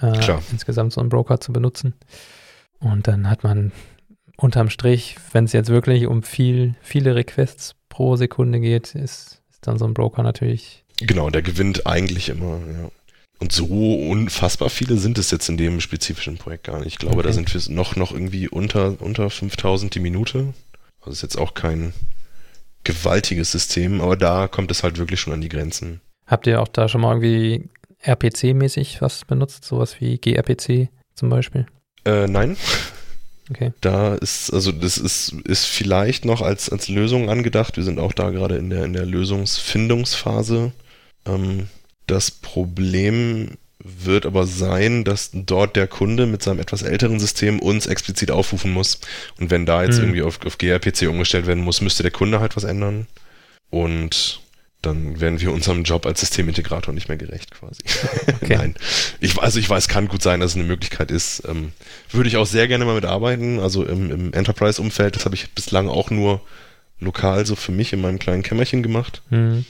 [0.02, 1.94] äh, insgesamt so einen Broker zu benutzen.
[2.80, 3.72] Und dann hat man
[4.38, 9.68] unterm Strich, wenn es jetzt wirklich um viel, viele Requests pro Sekunde geht, ist, ist
[9.68, 10.86] dann so ein Broker natürlich.
[11.00, 12.90] Genau, der gewinnt eigentlich immer, ja.
[13.40, 16.88] Und so unfassbar viele sind es jetzt in dem spezifischen Projekt gar nicht.
[16.88, 17.28] Ich glaube, okay.
[17.28, 20.54] da sind wir noch, noch irgendwie unter, unter 5000 die Minute.
[21.00, 21.94] Also ist jetzt auch kein
[22.84, 26.02] gewaltiges System, aber da kommt es halt wirklich schon an die Grenzen.
[26.30, 27.70] Habt ihr auch da schon mal irgendwie
[28.04, 29.66] RPC-mäßig was benutzt?
[29.66, 31.66] Sowas wie gRPC zum Beispiel?
[32.06, 32.56] Äh, nein.
[33.50, 33.74] Okay.
[33.82, 37.78] Da ist, also das ist, ist vielleicht noch als, als Lösung angedacht.
[37.78, 40.72] Wir sind auch da gerade in der, in der Lösungsfindungsphase.
[41.26, 41.68] Ähm,
[42.06, 47.88] das Problem wird aber sein, dass dort der Kunde mit seinem etwas älteren System uns
[47.88, 49.00] explizit aufrufen muss.
[49.40, 50.04] Und wenn da jetzt hm.
[50.04, 53.08] irgendwie auf, auf gRPC umgestellt werden muss, müsste der Kunde halt was ändern.
[53.72, 54.42] Und
[54.82, 57.82] dann werden wir unserem Job als Systemintegrator nicht mehr gerecht quasi.
[58.42, 58.56] Okay.
[58.56, 58.76] Nein.
[59.20, 61.44] Ich, also ich weiß, kann gut sein, dass es eine Möglichkeit ist.
[61.48, 61.74] Ähm,
[62.10, 63.60] würde ich auch sehr gerne mal mitarbeiten.
[63.60, 66.42] Also im, im Enterprise-Umfeld, das habe ich bislang auch nur
[67.00, 69.22] lokal so für mich in meinem kleinen Kämmerchen gemacht.
[69.30, 69.66] Mhm.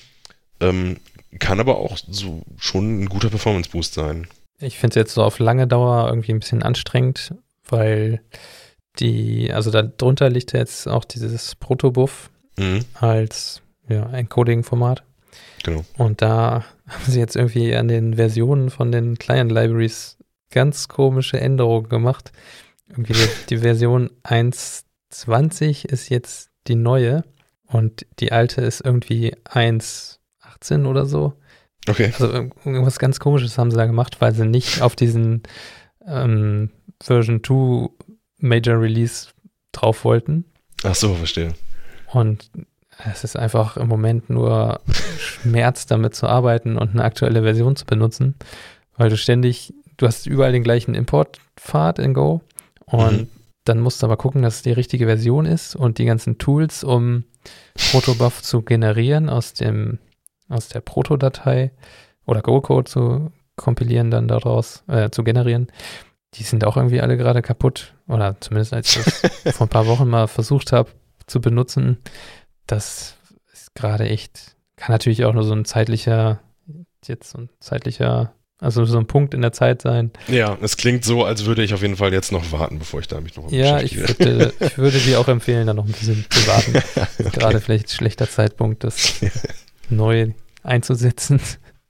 [0.60, 0.98] Ähm,
[1.40, 4.28] kann aber auch so schon ein guter Performance-Boost sein.
[4.60, 7.34] Ich finde es jetzt so auf lange Dauer irgendwie ein bisschen anstrengend,
[7.68, 8.22] weil
[9.00, 12.86] die, also darunter liegt jetzt auch dieses Protobuff mhm.
[12.94, 15.04] als ja, Encoding-Format.
[15.64, 15.84] Genau.
[15.98, 20.18] Und da haben sie jetzt irgendwie an den Versionen von den Client-Libraries
[20.52, 22.32] ganz komische Änderungen gemacht.
[22.88, 27.24] Irgendwie die, die Version 1.20 ist jetzt die neue
[27.68, 31.34] und die alte ist irgendwie 1.18 oder so.
[31.88, 32.12] Okay.
[32.14, 35.44] Also irgendwas ganz komisches haben sie da gemacht, weil sie nicht auf diesen
[36.06, 36.72] ähm,
[37.02, 37.90] Version 2
[38.40, 39.30] Major Release
[39.72, 40.46] drauf wollten.
[40.84, 41.54] Ach so, verstehe.
[42.12, 42.50] Und
[43.06, 44.82] es ist einfach im Moment nur
[45.18, 48.36] Schmerz, damit zu arbeiten und eine aktuelle Version zu benutzen,
[48.98, 52.42] weil du ständig, du hast überall den gleichen Importpfad in Go
[52.86, 53.28] und mhm.
[53.64, 56.84] dann musst du aber gucken, dass es die richtige Version ist und die ganzen Tools,
[56.84, 57.24] um
[57.92, 60.00] Protobuf zu generieren aus dem,
[60.50, 61.72] aus der Proto-Datei
[62.26, 65.68] oder Go-Code zu kompilieren, dann daraus äh, zu generieren.
[66.36, 67.94] Die sind auch irgendwie alle gerade kaputt.
[68.08, 70.90] Oder zumindest als ich das vor ein paar Wochen mal versucht habe
[71.28, 71.98] zu benutzen,
[72.72, 73.16] das
[73.54, 76.40] ist gerade echt, kann natürlich auch nur so ein zeitlicher,
[77.06, 80.12] jetzt so ein zeitlicher, also so ein Punkt in der Zeit sein.
[80.28, 83.08] Ja, es klingt so, als würde ich auf jeden Fall jetzt noch warten, bevor ich
[83.08, 86.26] da mich noch Ja, ich würde, ich würde dir auch empfehlen, da noch ein bisschen
[86.30, 86.74] zu warten.
[86.76, 87.30] okay.
[87.32, 89.16] Gerade vielleicht ein schlechter Zeitpunkt, das
[89.90, 90.32] neu
[90.64, 91.40] einzusetzen.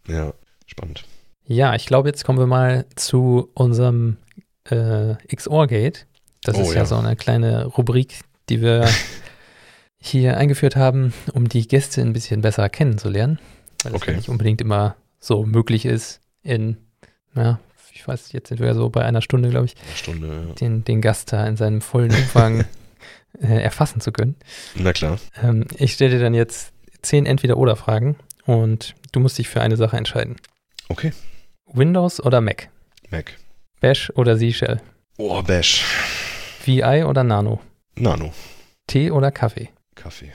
[0.08, 0.34] Ja,
[0.68, 1.04] spannend.
[1.46, 4.18] Ja, ich glaube, jetzt kommen wir mal zu unserem
[4.66, 6.06] äh, XOR-Gate.
[6.44, 6.76] Das Oh, ist ja.
[6.76, 6.86] ja.
[6.86, 8.20] so eine kleine Rubrik,
[8.50, 8.88] die wir
[10.02, 13.40] hier eingeführt haben, um die Gäste ein bisschen besser kennenzulernen.
[13.84, 14.12] Weil Okay.
[14.12, 16.78] ja nicht unbedingt immer so möglich ist, in,
[17.36, 17.60] ja,
[17.94, 20.46] ich weiß, jetzt sind wir ja so bei einer Stunde, glaube ich, Eine Stunde.
[20.48, 20.54] Ja.
[20.56, 22.66] den, den Gast da in seinem vollen Umfang
[23.42, 24.36] äh, erfassen zu können.
[24.76, 25.20] Na klar.
[25.42, 26.72] Ähm, ich stelle dir dann jetzt
[27.02, 30.38] zehn Entweder-Oder-Fragen und du musst dich für eine Sache entscheiden.
[30.88, 31.12] Okay.
[31.72, 32.70] Windows oder Mac?
[33.10, 33.34] Mac.
[33.82, 34.82] Bash oder Z-Shell?
[35.18, 35.84] Oh, Bash.
[36.66, 37.60] VI oder Nano?
[37.96, 38.34] Nano.
[38.88, 39.70] Tee oder Kaffee?
[40.00, 40.32] Kaffee.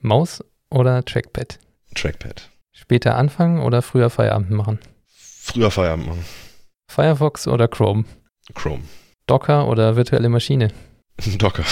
[0.00, 1.58] Maus oder Trackpad?
[1.94, 2.50] Trackpad.
[2.72, 4.80] Später anfangen oder früher Feierabend machen?
[5.06, 6.24] Früher Feierabend machen.
[6.90, 8.04] Firefox oder Chrome?
[8.54, 8.82] Chrome.
[9.26, 10.72] Docker oder virtuelle Maschine?
[11.38, 11.64] Docker.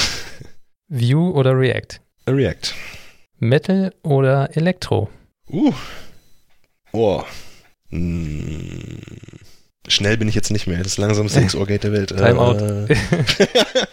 [0.89, 2.01] Vue oder React?
[2.29, 2.75] React.
[3.39, 5.11] Metal oder Elektro?
[5.49, 5.73] Uh.
[6.93, 7.25] Oh.
[7.89, 9.01] Hm.
[9.89, 10.83] Schnell bin ich jetzt nicht mehr.
[10.83, 12.09] Das langsamste XOR-Gate der Welt.
[12.17, 12.87] Timeout.
[12.89, 12.97] Äh,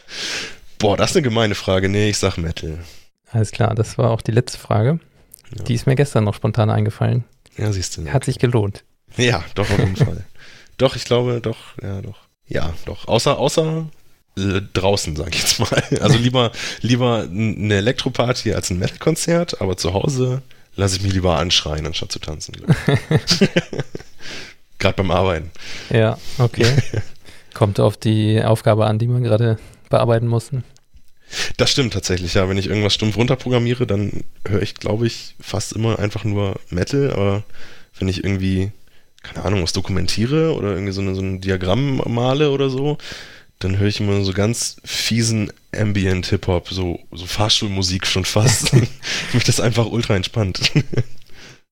[0.79, 1.89] Boah, das ist eine gemeine Frage.
[1.89, 2.77] Nee, ich sag Metal.
[3.33, 4.99] Alles klar, das war auch die letzte Frage.
[5.57, 5.63] Ja.
[5.63, 7.23] Die ist mir gestern noch spontan eingefallen.
[7.57, 8.07] Ja, siehst du.
[8.07, 8.83] Hat sich gelohnt.
[9.17, 10.23] Ja, doch, auf jeden Fall.
[10.79, 12.17] Doch, ich glaube, doch, ja, doch.
[12.47, 13.07] Ja, doch.
[13.07, 13.85] Außer, außer
[14.35, 15.83] äh, draußen, sag ich jetzt mal.
[16.01, 20.41] Also lieber, lieber eine Elektroparty als ein Metal-Konzert, aber zu Hause
[20.75, 22.55] lasse ich mich lieber anschreien, anstatt zu tanzen.
[24.79, 25.51] Gerade beim Arbeiten.
[25.91, 26.65] Ja, okay.
[27.53, 29.59] Kommt auf die Aufgabe an, die man gerade
[29.89, 30.49] bearbeiten muss.
[31.57, 32.47] Das stimmt tatsächlich, ja.
[32.49, 37.11] Wenn ich irgendwas stumpf runterprogrammiere, dann höre ich, glaube ich, fast immer einfach nur Metal,
[37.11, 37.43] aber
[37.99, 38.71] wenn ich irgendwie,
[39.21, 42.97] keine Ahnung, was dokumentiere oder irgendwie so, eine, so ein Diagramm male oder so,
[43.59, 48.73] dann höre ich immer so ganz fiesen Ambient Hip-Hop, so, so Fahrstuhlmusik schon fast.
[49.33, 50.71] Mich das einfach ultra entspannt.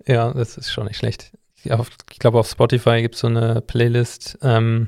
[0.07, 1.31] Ja, das ist schon nicht schlecht.
[1.63, 4.39] Ich glaube, auf Spotify gibt es so eine Playlist.
[4.41, 4.87] Ähm,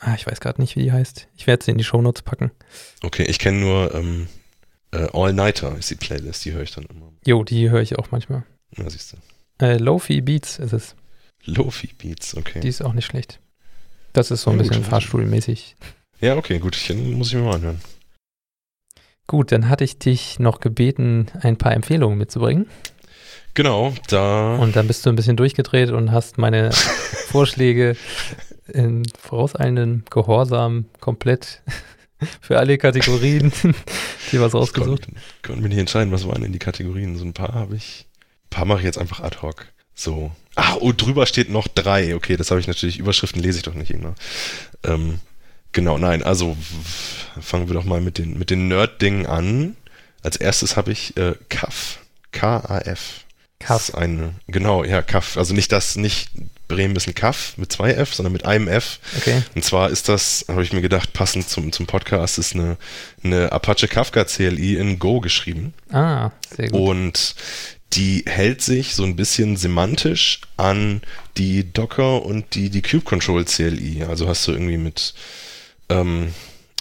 [0.00, 1.28] ah, ich weiß gerade nicht, wie die heißt.
[1.36, 2.50] Ich werde sie in die Shownotes packen.
[3.02, 4.26] Okay, ich kenne nur ähm,
[4.92, 7.12] äh, All Nighter ist die Playlist, die höre ich dann immer.
[7.26, 8.44] Jo, die höre ich auch manchmal.
[8.76, 9.64] Ja, siehst du.
[9.64, 10.96] Äh, Lofi Beats ist es.
[11.44, 12.60] Lofi Beats, okay.
[12.60, 13.40] Die ist auch nicht schlecht.
[14.12, 14.68] Das ist so ein Ja, gut.
[14.70, 15.76] bisschen fahrstuhlmäßig.
[16.20, 17.80] Ja, okay, gut, ich, muss ich mir mal anhören.
[19.26, 22.66] Gut, dann hatte ich dich noch gebeten, ein paar Empfehlungen mitzubringen.
[23.54, 24.56] Genau, da.
[24.56, 26.70] Und dann bist du ein bisschen durchgedreht und hast meine
[27.28, 27.96] Vorschläge
[28.70, 31.62] in vorauseilendem Gehorsam komplett
[32.40, 33.52] für alle Kategorien
[34.32, 35.06] dir was rausgesucht.
[35.06, 37.16] Konnte, konnte mir nicht entscheiden, was waren denn die Kategorien.
[37.16, 38.06] So ein paar habe ich.
[38.46, 39.66] Ein paar mache ich jetzt einfach ad hoc.
[39.94, 40.32] So.
[40.56, 42.14] Ah, oh, drüber steht noch drei.
[42.14, 42.98] Okay, das habe ich natürlich.
[42.98, 44.14] Überschriften lese ich doch nicht immer.
[44.82, 45.20] Ähm,
[45.72, 46.56] genau, nein, also
[47.40, 49.76] fangen wir doch mal mit den, mit den Nerd-Dingen an.
[50.22, 51.98] Als erstes habe ich äh, KAF.
[52.32, 53.24] K-A-F.
[53.60, 53.88] Das Kaff.
[53.90, 55.36] ist eine, genau, ja, KAF.
[55.36, 56.30] Also nicht das, nicht
[56.66, 59.00] Bremen ist ein KAF mit zwei F, sondern mit einem F.
[59.18, 59.42] Okay.
[59.54, 62.78] Und zwar ist das, habe ich mir gedacht, passend zum, zum Podcast, ist eine,
[63.22, 65.74] eine Apache Kafka CLI in Go geschrieben.
[65.92, 66.80] Ah, sehr gut.
[66.80, 67.34] Und
[67.92, 71.02] die hält sich so ein bisschen semantisch an
[71.36, 74.04] die Docker und die, die Kube Control CLI.
[74.04, 75.12] Also hast du irgendwie mit,
[75.88, 76.32] ähm,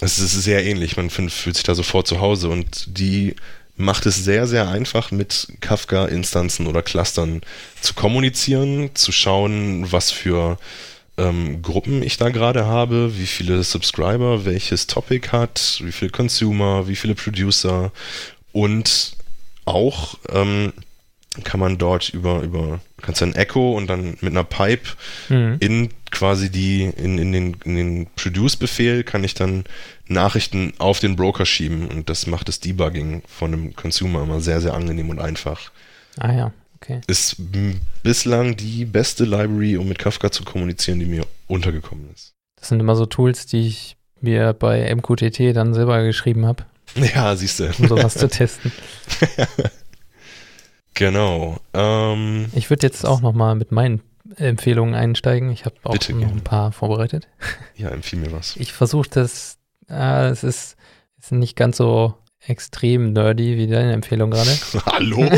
[0.02, 3.36] es ist sehr ähnlich, man fühlt sich da sofort zu Hause und die
[3.80, 7.42] macht es sehr, sehr einfach mit Kafka-Instanzen oder Clustern
[7.80, 10.58] zu kommunizieren, zu schauen, was für
[11.18, 16.90] ähm, Gruppen ich da gerade habe, wie viele Subscriber welches Topic hat, wie viele Consumer,
[16.90, 17.94] wie viele Producer
[18.52, 19.14] und
[19.64, 20.74] auch ähm,
[21.44, 24.90] kann man dort über, über, kannst du ein Echo und dann mit einer Pipe
[25.30, 25.58] Mhm.
[25.60, 29.64] in quasi die, in, in den, in den Produce-Befehl kann ich dann
[30.08, 34.60] Nachrichten auf den Broker schieben und das macht das Debugging von einem Consumer immer sehr,
[34.60, 35.72] sehr angenehm und einfach.
[36.18, 36.52] Ah ja,
[36.82, 37.02] okay.
[37.06, 37.36] Ist
[38.02, 42.34] bislang die beste Library, um mit Kafka zu kommunizieren, die mir untergekommen ist.
[42.60, 46.66] Das sind immer so Tools, die ich mir bei MQTT dann selber geschrieben habe,
[47.16, 47.70] Ja, siehst du.
[47.78, 48.72] um sowas zu testen.
[51.00, 51.56] Genau.
[51.74, 54.02] Ähm, Ich würde jetzt auch nochmal mit meinen
[54.36, 55.50] Empfehlungen einsteigen.
[55.50, 56.26] Ich habe auch noch gerne.
[56.26, 57.30] ein paar vorbereitet.
[57.76, 58.58] ja, empfiehl mir was.
[58.58, 59.58] Ich versuche das,
[59.90, 60.76] äh, es ist,
[61.18, 64.50] ist nicht ganz so extrem nerdy wie deine Empfehlung gerade.
[64.86, 65.26] Hallo?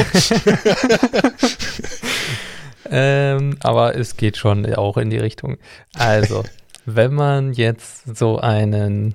[2.89, 5.57] ähm, aber es geht schon auch in die Richtung.
[5.93, 6.43] Also,
[6.85, 9.13] wenn man jetzt so einen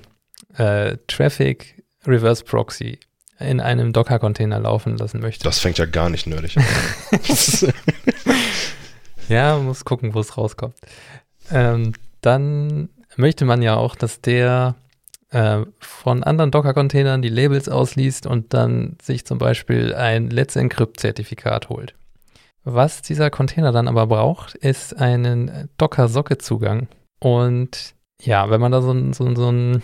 [0.57, 3.01] äh, Traffic Reverse Proxy
[3.39, 6.64] in einem Docker-Container laufen lassen möchte, Das fängt ja gar nicht nerdig an.
[9.28, 10.76] ja, man muss gucken, wo es rauskommt,
[11.51, 14.74] ähm, dann möchte man ja auch, dass der
[15.30, 21.68] äh, von anderen Docker-Containern die Labels ausliest und dann sich zum Beispiel ein Let's Encrypt-Zertifikat
[21.68, 21.95] holt.
[22.64, 26.89] Was dieser Container dann aber braucht, ist einen Docker-Socket-Zugang.
[27.20, 29.82] Und ja, wenn man da so, so, so ein,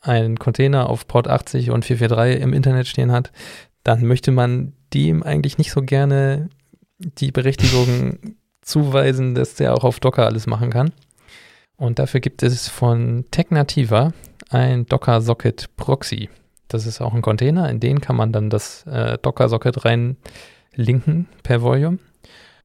[0.00, 3.32] einen Container auf Port 80 und 443 im Internet stehen hat,
[3.84, 6.48] dann möchte man dem eigentlich nicht so gerne
[6.98, 8.18] die Berechtigung
[8.62, 10.92] zuweisen, dass der auch auf Docker alles machen kann.
[11.76, 14.12] Und dafür gibt es von Technativa
[14.50, 16.28] ein Docker Socket Proxy.
[16.68, 21.26] Das ist auch ein Container, in den kann man dann das äh, Docker Socket reinlinken
[21.42, 21.98] per Volume.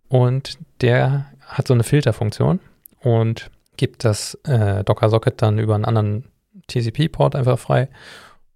[0.10, 2.60] Und der hat so eine Filterfunktion
[3.00, 6.26] und gibt das äh, Docker Socket dann über einen anderen
[6.68, 7.90] TCP-Port einfach frei.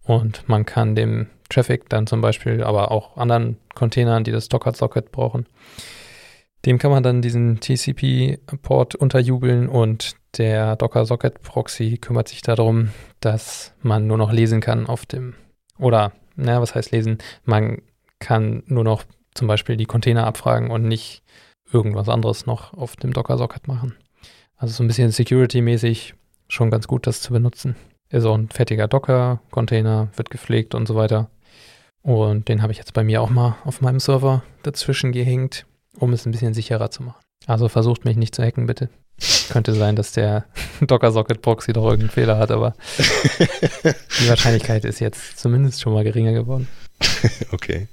[0.03, 4.73] Und man kann dem Traffic dann zum Beispiel, aber auch anderen Containern, die das Docker
[4.73, 5.45] Socket brauchen,
[6.65, 12.89] dem kann man dann diesen TCP-Port unterjubeln und der Docker Socket Proxy kümmert sich darum,
[13.19, 15.35] dass man nur noch lesen kann auf dem,
[15.77, 17.19] oder, naja, was heißt lesen?
[17.45, 17.81] Man
[18.19, 19.03] kann nur noch
[19.33, 21.23] zum Beispiel die Container abfragen und nicht
[21.71, 23.95] irgendwas anderes noch auf dem Docker Socket machen.
[24.57, 26.15] Also so ein bisschen Security-mäßig
[26.49, 27.75] schon ganz gut, das zu benutzen.
[28.11, 31.29] Ist auch ein fertiger Docker-Container, wird gepflegt und so weiter.
[32.01, 35.65] Und den habe ich jetzt bei mir auch mal auf meinem Server dazwischen gehängt,
[35.97, 37.21] um es ein bisschen sicherer zu machen.
[37.45, 38.89] Also versucht mich nicht zu hacken, bitte.
[39.49, 40.45] Könnte sein, dass der
[40.81, 42.73] Docker Socket Proxy doch irgendeinen Fehler hat, aber
[44.19, 46.67] die Wahrscheinlichkeit ist jetzt zumindest schon mal geringer geworden.
[47.51, 47.87] Okay.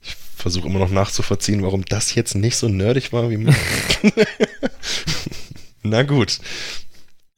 [0.00, 3.54] Ich versuche immer noch nachzuvollziehen, warum das jetzt nicht so nerdig war wie mir.
[5.82, 6.40] Na gut.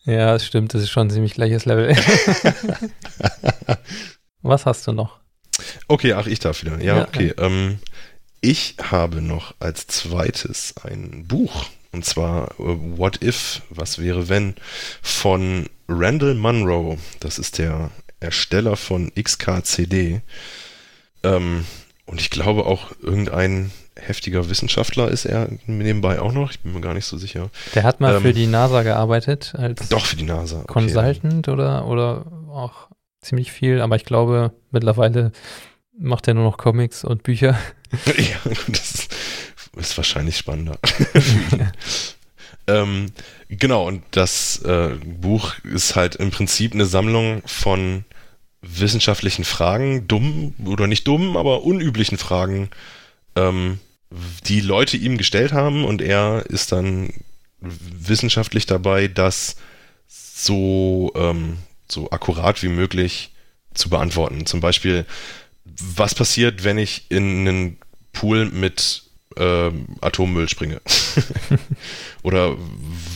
[0.04, 1.96] Ja, es stimmt, das ist schon ein ziemlich gleiches Level.
[4.42, 5.18] Was hast du noch?
[5.88, 6.78] Okay, ach, ich darf wieder.
[6.82, 7.32] Ja, ja okay.
[7.38, 7.78] Ähm,
[8.40, 11.66] ich habe noch als zweites ein Buch.
[11.92, 14.56] Und zwar uh, What If, was wäre wenn,
[15.00, 16.98] von Randall Munro.
[17.20, 17.90] Das ist der
[18.20, 20.20] Ersteller von XKCD.
[21.22, 21.64] Ähm,
[22.06, 26.50] und ich glaube auch irgendein heftiger Wissenschaftler ist er nebenbei auch noch.
[26.50, 27.50] Ich bin mir gar nicht so sicher.
[27.74, 30.72] Der hat mal ähm, für die NASA gearbeitet als doch für die NASA okay.
[30.72, 32.88] Consultant oder oder auch
[33.20, 35.32] ziemlich viel, aber ich glaube mittlerweile
[35.96, 37.58] macht er nur noch Comics und Bücher.
[38.06, 39.08] ja, das
[39.76, 40.78] ist wahrscheinlich spannender.
[42.66, 43.06] ähm,
[43.48, 48.04] genau, und das äh, Buch ist halt im Prinzip eine Sammlung von
[48.66, 52.70] wissenschaftlichen Fragen, dumm oder nicht dumm, aber unüblichen Fragen,
[53.36, 53.78] ähm,
[54.46, 57.12] die Leute ihm gestellt haben und er ist dann
[57.60, 59.56] wissenschaftlich dabei, das
[60.06, 61.58] so, ähm,
[61.88, 63.32] so akkurat wie möglich
[63.74, 64.46] zu beantworten.
[64.46, 65.06] Zum Beispiel,
[65.64, 67.78] was passiert, wenn ich in einen
[68.12, 69.02] Pool mit
[69.36, 70.80] äh, Atommüll springe?
[72.22, 72.56] Oder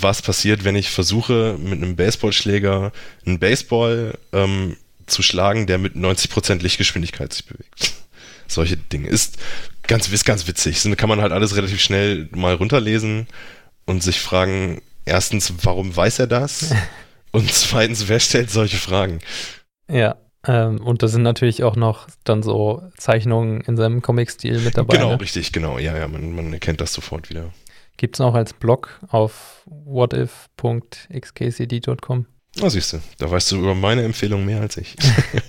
[0.01, 2.92] was passiert, wenn ich versuche, mit einem Baseballschläger
[3.24, 4.76] einen Baseball ähm,
[5.09, 7.94] zu schlagen, der mit 90% Lichtgeschwindigkeit sich bewegt?
[8.46, 9.09] Solche Dinge.
[9.09, 9.38] Ist
[9.86, 10.82] ganz, ist ganz witzig.
[10.82, 13.26] Das kann man halt alles relativ schnell mal runterlesen
[13.84, 16.74] und sich fragen, erstens, warum weiß er das?
[17.30, 19.18] Und zweitens, wer stellt solche Fragen?
[19.90, 24.78] Ja, ähm, und da sind natürlich auch noch dann so Zeichnungen in seinem Comic-Stil mit
[24.78, 24.96] dabei.
[24.96, 25.20] Genau, ne?
[25.20, 25.78] richtig, genau.
[25.78, 27.52] Ja, ja, man, man erkennt das sofort wieder.
[27.98, 32.26] Gibt es auch als Blog auf whatif.xkcd.com.
[32.61, 34.96] Ah, siehst du, da weißt du über meine Empfehlung mehr als ich.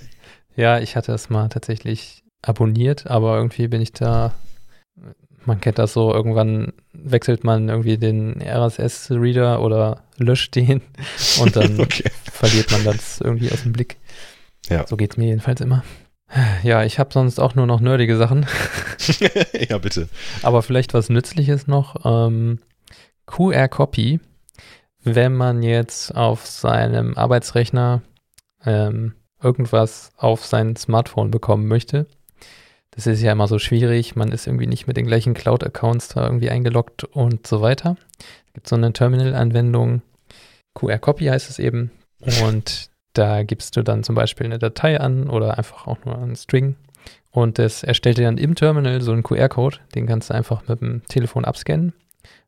[0.56, 4.34] ja, ich hatte es mal tatsächlich abonniert, aber irgendwie bin ich da,
[5.44, 10.82] man kennt das so, irgendwann wechselt man irgendwie den RSS-Reader oder löscht den
[11.40, 12.10] und dann okay.
[12.32, 13.96] verliert man das irgendwie aus dem Blick.
[14.68, 14.86] Ja.
[14.86, 15.82] So geht es mir jedenfalls immer.
[16.62, 18.46] Ja, ich habe sonst auch nur noch nerdige Sachen.
[19.68, 20.08] ja, bitte.
[20.42, 21.96] Aber vielleicht was Nützliches noch.
[22.04, 22.60] Ähm,
[23.26, 24.20] QR-Copy,
[25.02, 28.02] wenn man jetzt auf seinem Arbeitsrechner
[28.64, 32.06] ähm, irgendwas auf sein Smartphone bekommen möchte.
[32.90, 34.16] Das ist ja immer so schwierig.
[34.16, 37.96] Man ist irgendwie nicht mit den gleichen Cloud-Accounts da irgendwie eingeloggt und so weiter.
[38.48, 40.02] Es gibt so eine Terminal-Anwendung.
[40.74, 41.90] QR-Copy heißt es eben.
[42.42, 46.36] Und da gibst du dann zum Beispiel eine Datei an oder einfach auch nur einen
[46.36, 46.76] String
[47.30, 50.80] und das erstellt dir dann im Terminal so einen QR-Code, den kannst du einfach mit
[50.80, 51.92] dem Telefon abscannen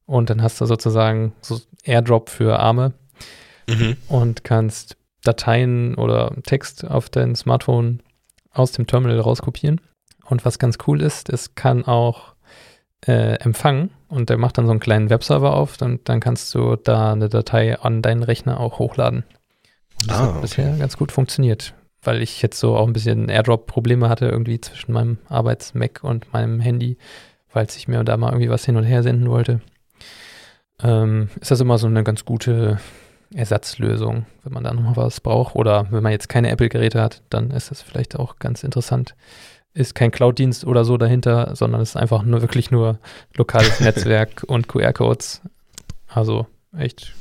[0.07, 2.92] und dann hast du sozusagen so Airdrop für Arme
[3.68, 3.96] mhm.
[4.09, 8.00] und kannst Dateien oder Text auf dein Smartphone
[8.50, 9.80] aus dem Terminal rauskopieren.
[10.24, 12.34] Und was ganz cool ist, es kann auch
[13.07, 16.76] äh, empfangen und der macht dann so einen kleinen Webserver auf und dann kannst du
[16.76, 19.24] da eine Datei an deinen Rechner auch hochladen.
[20.07, 20.40] Das ah, hat okay.
[20.42, 24.92] bisher ganz gut funktioniert, weil ich jetzt so auch ein bisschen Airdrop-Probleme hatte irgendwie zwischen
[24.92, 26.96] meinem Arbeits-Mac und meinem Handy,
[27.48, 29.61] falls ich mir da mal irgendwie was hin und her senden wollte.
[30.83, 32.78] Ähm, ist das immer so eine ganz gute
[33.35, 37.51] Ersatzlösung, wenn man da nochmal was braucht oder wenn man jetzt keine Apple-Geräte hat, dann
[37.51, 39.14] ist das vielleicht auch ganz interessant.
[39.74, 42.99] ist kein Cloud-Dienst oder so dahinter, sondern es ist einfach nur wirklich nur
[43.35, 45.41] lokales Netzwerk und QR-Codes.
[46.09, 47.14] Also echt,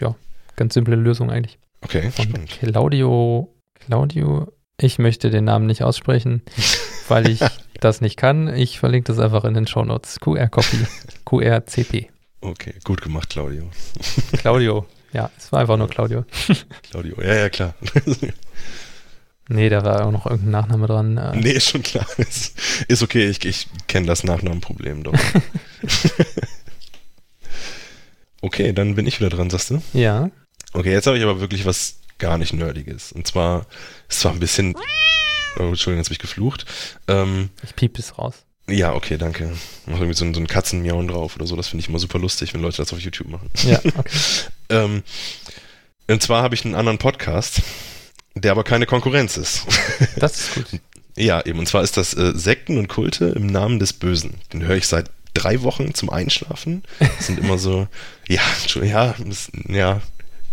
[0.00, 0.16] ja,
[0.56, 1.58] ganz simple Lösung eigentlich.
[1.82, 2.50] Okay, Von spannend.
[2.50, 6.42] Claudio, Claudio, ich möchte den Namen nicht aussprechen,
[7.08, 7.40] weil ich
[7.80, 8.52] das nicht kann.
[8.52, 10.18] Ich verlinke das einfach in den Shownotes.
[10.20, 10.86] QR-Copy,
[11.24, 12.11] QRCP.
[12.42, 13.70] Okay, gut gemacht, Claudio.
[14.38, 16.24] Claudio, ja, es war einfach nur Claudio.
[16.90, 17.74] Claudio, ja, ja, klar.
[19.48, 21.18] Nee, da war auch noch irgendein Nachname dran.
[21.18, 22.06] Äh, nee, ist schon klar.
[22.16, 22.54] Ist,
[22.88, 25.12] ist okay, ich, ich kenne das Nachnamenproblem doch.
[28.40, 29.82] okay, dann bin ich wieder dran, sagst du?
[29.92, 30.30] Ja,
[30.74, 33.12] Okay, jetzt habe ich aber wirklich was gar nicht Nerdiges.
[33.12, 33.66] Und zwar,
[34.08, 34.74] es war ein bisschen.
[35.58, 36.64] Oh, Entschuldigung, jetzt habe ich geflucht.
[37.08, 38.46] Ähm, ich piep es raus.
[38.68, 39.52] Ja, okay, danke.
[39.86, 41.56] Mach irgendwie so ein, so ein Katzenmiauen drauf oder so.
[41.56, 43.50] Das finde ich immer super lustig, wenn Leute das auf YouTube machen.
[43.64, 44.10] Ja, okay.
[44.70, 45.02] Ähm,
[46.08, 47.62] und zwar habe ich einen anderen Podcast,
[48.34, 49.66] der aber keine Konkurrenz ist.
[50.16, 50.80] Das ist gut.
[51.16, 51.58] Ja, eben.
[51.58, 54.34] Und zwar ist das äh, Sekten und Kulte im Namen des Bösen.
[54.52, 56.82] Den höre ich seit drei Wochen zum Einschlafen.
[56.98, 57.86] Das sind immer so,
[58.28, 58.40] ja,
[58.82, 60.00] ja, das, ja,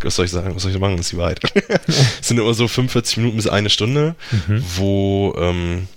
[0.01, 1.39] was soll ich sagen, was soll ich machen, das ist die Wahrheit.
[2.19, 4.63] Es sind immer so 45 Minuten bis eine Stunde, Mhm.
[4.77, 5.87] wo ähm,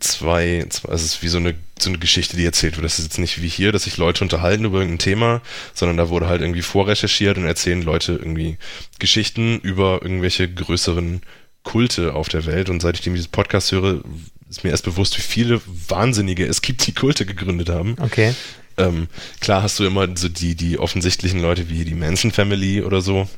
[0.00, 2.84] zwei, zwei, also es ist wie so eine, so eine Geschichte, die erzählt wird.
[2.84, 5.42] Das ist jetzt nicht wie hier, dass sich Leute unterhalten über irgendein Thema,
[5.74, 8.58] sondern da wurde halt irgendwie vorrecherchiert und erzählen Leute irgendwie
[8.98, 11.22] Geschichten über irgendwelche größeren
[11.62, 12.70] Kulte auf der Welt.
[12.70, 14.02] Und seit ich diesen Podcast höre,
[14.48, 17.96] ist mir erst bewusst, wie viele Wahnsinnige es gibt, die Kulte gegründet haben.
[18.00, 18.34] Okay.
[18.78, 19.08] Ähm,
[19.40, 23.28] klar hast du immer so die, die offensichtlichen Leute wie die Manson Family oder so.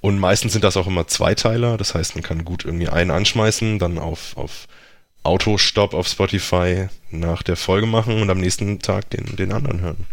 [0.00, 1.76] Und meistens sind das auch immer Zweiteiler.
[1.76, 4.68] Das heißt, man kann gut irgendwie einen anschmeißen, dann auf, auf
[5.26, 10.06] Autostopp auf Spotify nach der Folge machen und am nächsten Tag den, den anderen hören.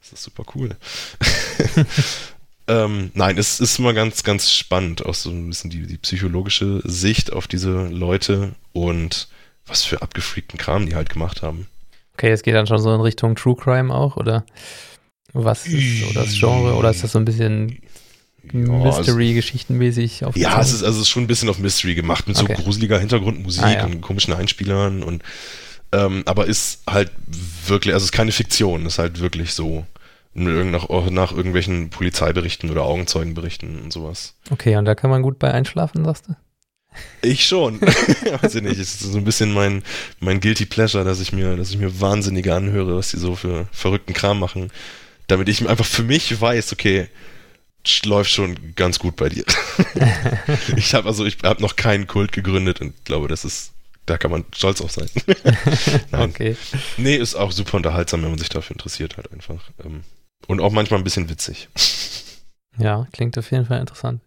[0.00, 0.76] Das ist super cool.
[2.68, 6.80] ähm, nein, es ist immer ganz, ganz spannend, auch so ein bisschen die, die psychologische
[6.84, 9.28] Sicht auf diese Leute und
[9.66, 11.66] was für abgefreakten Kram die halt gemacht haben.
[12.14, 14.44] Okay, es geht dann schon so in Richtung True Crime auch, oder?
[15.32, 16.74] Was ist so das Genre?
[16.74, 17.80] Oder ist das so ein bisschen
[18.52, 22.38] Mystery-Geschichtenmäßig auf Ja, es ist, also es ist schon ein bisschen auf Mystery gemacht, mit
[22.40, 22.54] Okay.
[22.56, 23.84] so gruseliger Hintergrundmusik Ah, ja.
[23.84, 25.22] und komischen Einspielern und
[25.92, 27.10] ähm, aber ist halt
[27.66, 29.84] wirklich, also es ist keine Fiktion, ist halt wirklich so.
[30.32, 34.34] Nach, nach irgendwelchen Polizeiberichten oder Augenzeugenberichten und sowas.
[34.50, 36.36] Okay, und da kann man gut bei einschlafen, sagst du?
[37.20, 37.80] Ich schon.
[38.40, 38.78] Weiß ich nicht.
[38.78, 39.82] Es ist so ein bisschen mein,
[40.20, 43.66] mein Guilty Pleasure, dass ich mir, dass ich mir Wahnsinnige anhöre, was die so für
[43.72, 44.70] verrückten Kram machen.
[45.26, 47.08] Damit ich einfach für mich weiß, okay,
[48.04, 49.44] läuft schon ganz gut bei dir.
[50.76, 53.72] ich habe also, ich habe noch keinen Kult gegründet und glaube, das ist,
[54.06, 55.08] da kann man stolz auf sein.
[56.10, 56.30] Nein.
[56.30, 56.56] Okay.
[56.96, 59.70] Nee, ist auch super unterhaltsam, wenn man sich dafür interessiert halt einfach.
[59.84, 60.02] Ähm,
[60.46, 61.68] Und auch manchmal ein bisschen witzig.
[62.78, 64.20] Ja, klingt auf jeden Fall interessant.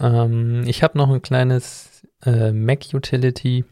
[0.00, 3.64] Ähm, ich habe noch ein kleines äh, Mac-Utility,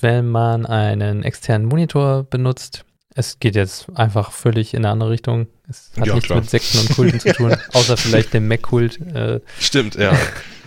[0.00, 2.84] wenn man einen externen Monitor benutzt.
[3.18, 5.46] Es geht jetzt einfach völlig in eine andere Richtung.
[5.68, 6.40] Es hat Ja, nichts klar.
[6.40, 9.00] mit Sekten und Kulten zu tun, außer vielleicht dem Mac-Kult.
[9.14, 10.14] Äh, Stimmt, ja.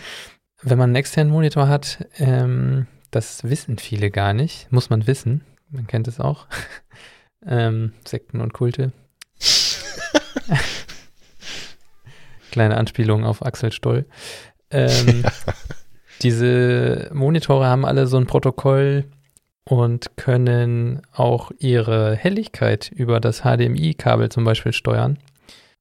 [0.64, 5.41] wenn man einen externen Monitor hat, ähm, das wissen viele gar nicht, muss man wissen.
[5.70, 6.47] Man kennt es auch.
[7.45, 8.91] ähm, Sekten und Kulte.
[12.52, 14.06] Kleine Anspielung auf Axel Stoll.
[14.72, 15.24] Ähm,
[16.24, 19.06] diese Monitore haben alle so ein Protokoll
[19.70, 25.20] und können auch ihre Helligkeit über das HDMI-Kabel zum Beispiel steuern.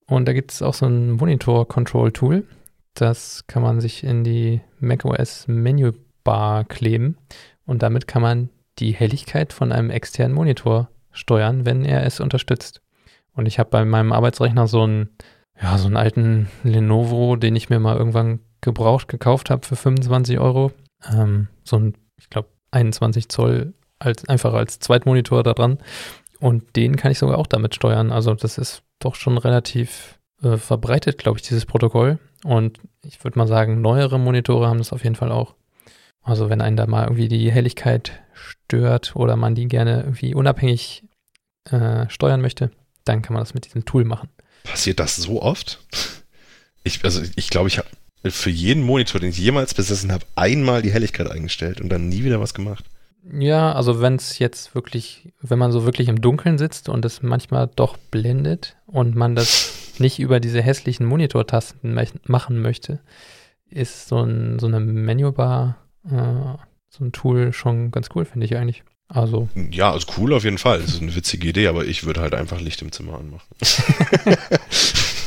[0.07, 2.45] Und da gibt es auch so ein Monitor-Control-Tool.
[2.93, 7.17] Das kann man sich in die macOS Menübar kleben
[7.65, 12.83] und damit kann man die Helligkeit von einem externen Monitor steuern, wenn er es unterstützt.
[13.33, 15.09] Und ich habe bei meinem Arbeitsrechner so einen,
[15.61, 20.39] ja, so einen alten Lenovo, den ich mir mal irgendwann gebraucht gekauft habe für 25
[20.39, 20.73] Euro.
[21.11, 25.79] Ähm, so ein, ich glaube, 21 Zoll als, einfach als Zweitmonitor da dran.
[26.41, 28.13] Und den kann ich sogar auch damit steuern.
[28.13, 32.19] Also das ist doch schon relativ äh, verbreitet, glaube ich, dieses Protokoll.
[32.45, 35.55] Und ich würde mal sagen, neuere Monitore haben das auf jeden Fall auch.
[36.23, 41.05] Also wenn einen da mal irgendwie die Helligkeit stört oder man die gerne irgendwie unabhängig
[41.71, 42.71] äh, steuern möchte,
[43.05, 44.29] dann kann man das mit diesem Tool machen.
[44.65, 45.81] Passiert das so oft?
[46.85, 47.89] Ich, also ich glaube, ich habe
[48.25, 52.25] für jeden Monitor, den ich jemals besessen habe, einmal die Helligkeit eingestellt und dann nie
[52.25, 52.85] wieder was gemacht.
[53.31, 57.23] Ja, also wenn es jetzt wirklich, wenn man so wirklich im Dunkeln sitzt und es
[57.23, 63.01] manchmal doch blendet und man das nicht über diese hässlichen Monitortasten mech- machen möchte,
[63.69, 66.57] ist so, ein, so eine Menübar, äh,
[66.89, 68.83] so ein Tool schon ganz cool, finde ich eigentlich.
[69.09, 70.81] Also, Ja, also cool auf jeden Fall.
[70.81, 73.49] Das ist eine witzige Idee, aber ich würde halt einfach Licht im Zimmer anmachen.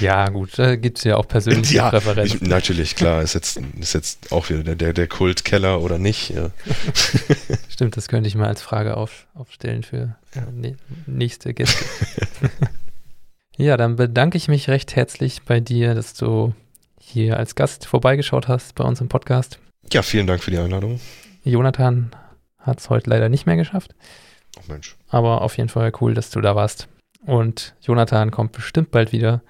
[0.00, 2.40] Ja, gut, da gibt es ja auch persönliche Ja, Präferenzen.
[2.42, 6.30] Ich, natürlich, klar, ist jetzt, ist jetzt auch wieder der, der, Kultkeller oder nicht.
[6.30, 6.50] Ja.
[7.68, 10.42] Stimmt, das könnte ich mal als Frage auf, aufstellen für Ja.
[10.52, 10.76] ne-
[11.06, 11.84] nächste Gäste.
[13.56, 16.54] ja, dann bedanke ich mich recht herzlich bei dir, dass du
[17.00, 19.58] hier als Gast vorbeigeschaut hast bei uns im Podcast.
[19.92, 21.00] ja, vielen Dank für die Einladung.
[21.44, 22.10] Jonathan
[22.58, 23.94] hat es heute leider nicht mehr geschafft,
[24.58, 24.96] Oh Mensch.
[25.08, 26.88] aber auf jeden Fall cool, dass du da warst.
[27.24, 29.42] Und Jonathan kommt bestimmt bald wieder.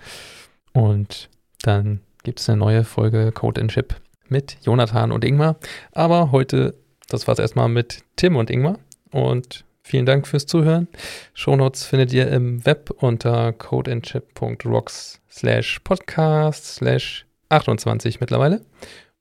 [0.79, 1.29] Und
[1.63, 3.97] dann gibt es eine neue Folge Code and Chip
[4.29, 5.57] mit Jonathan und Ingmar.
[5.91, 6.75] Aber heute,
[7.09, 8.79] das war es erstmal mit Tim und Ingmar.
[9.11, 10.87] Und vielen Dank fürs Zuhören.
[11.35, 18.65] Shownotes findet ihr im Web unter codeandchip.rocks slash podcast slash 28 mittlerweile.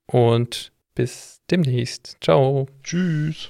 [0.06, 2.18] Und bis demnächst.
[2.22, 2.68] Ciao.
[2.84, 3.50] Tschüss.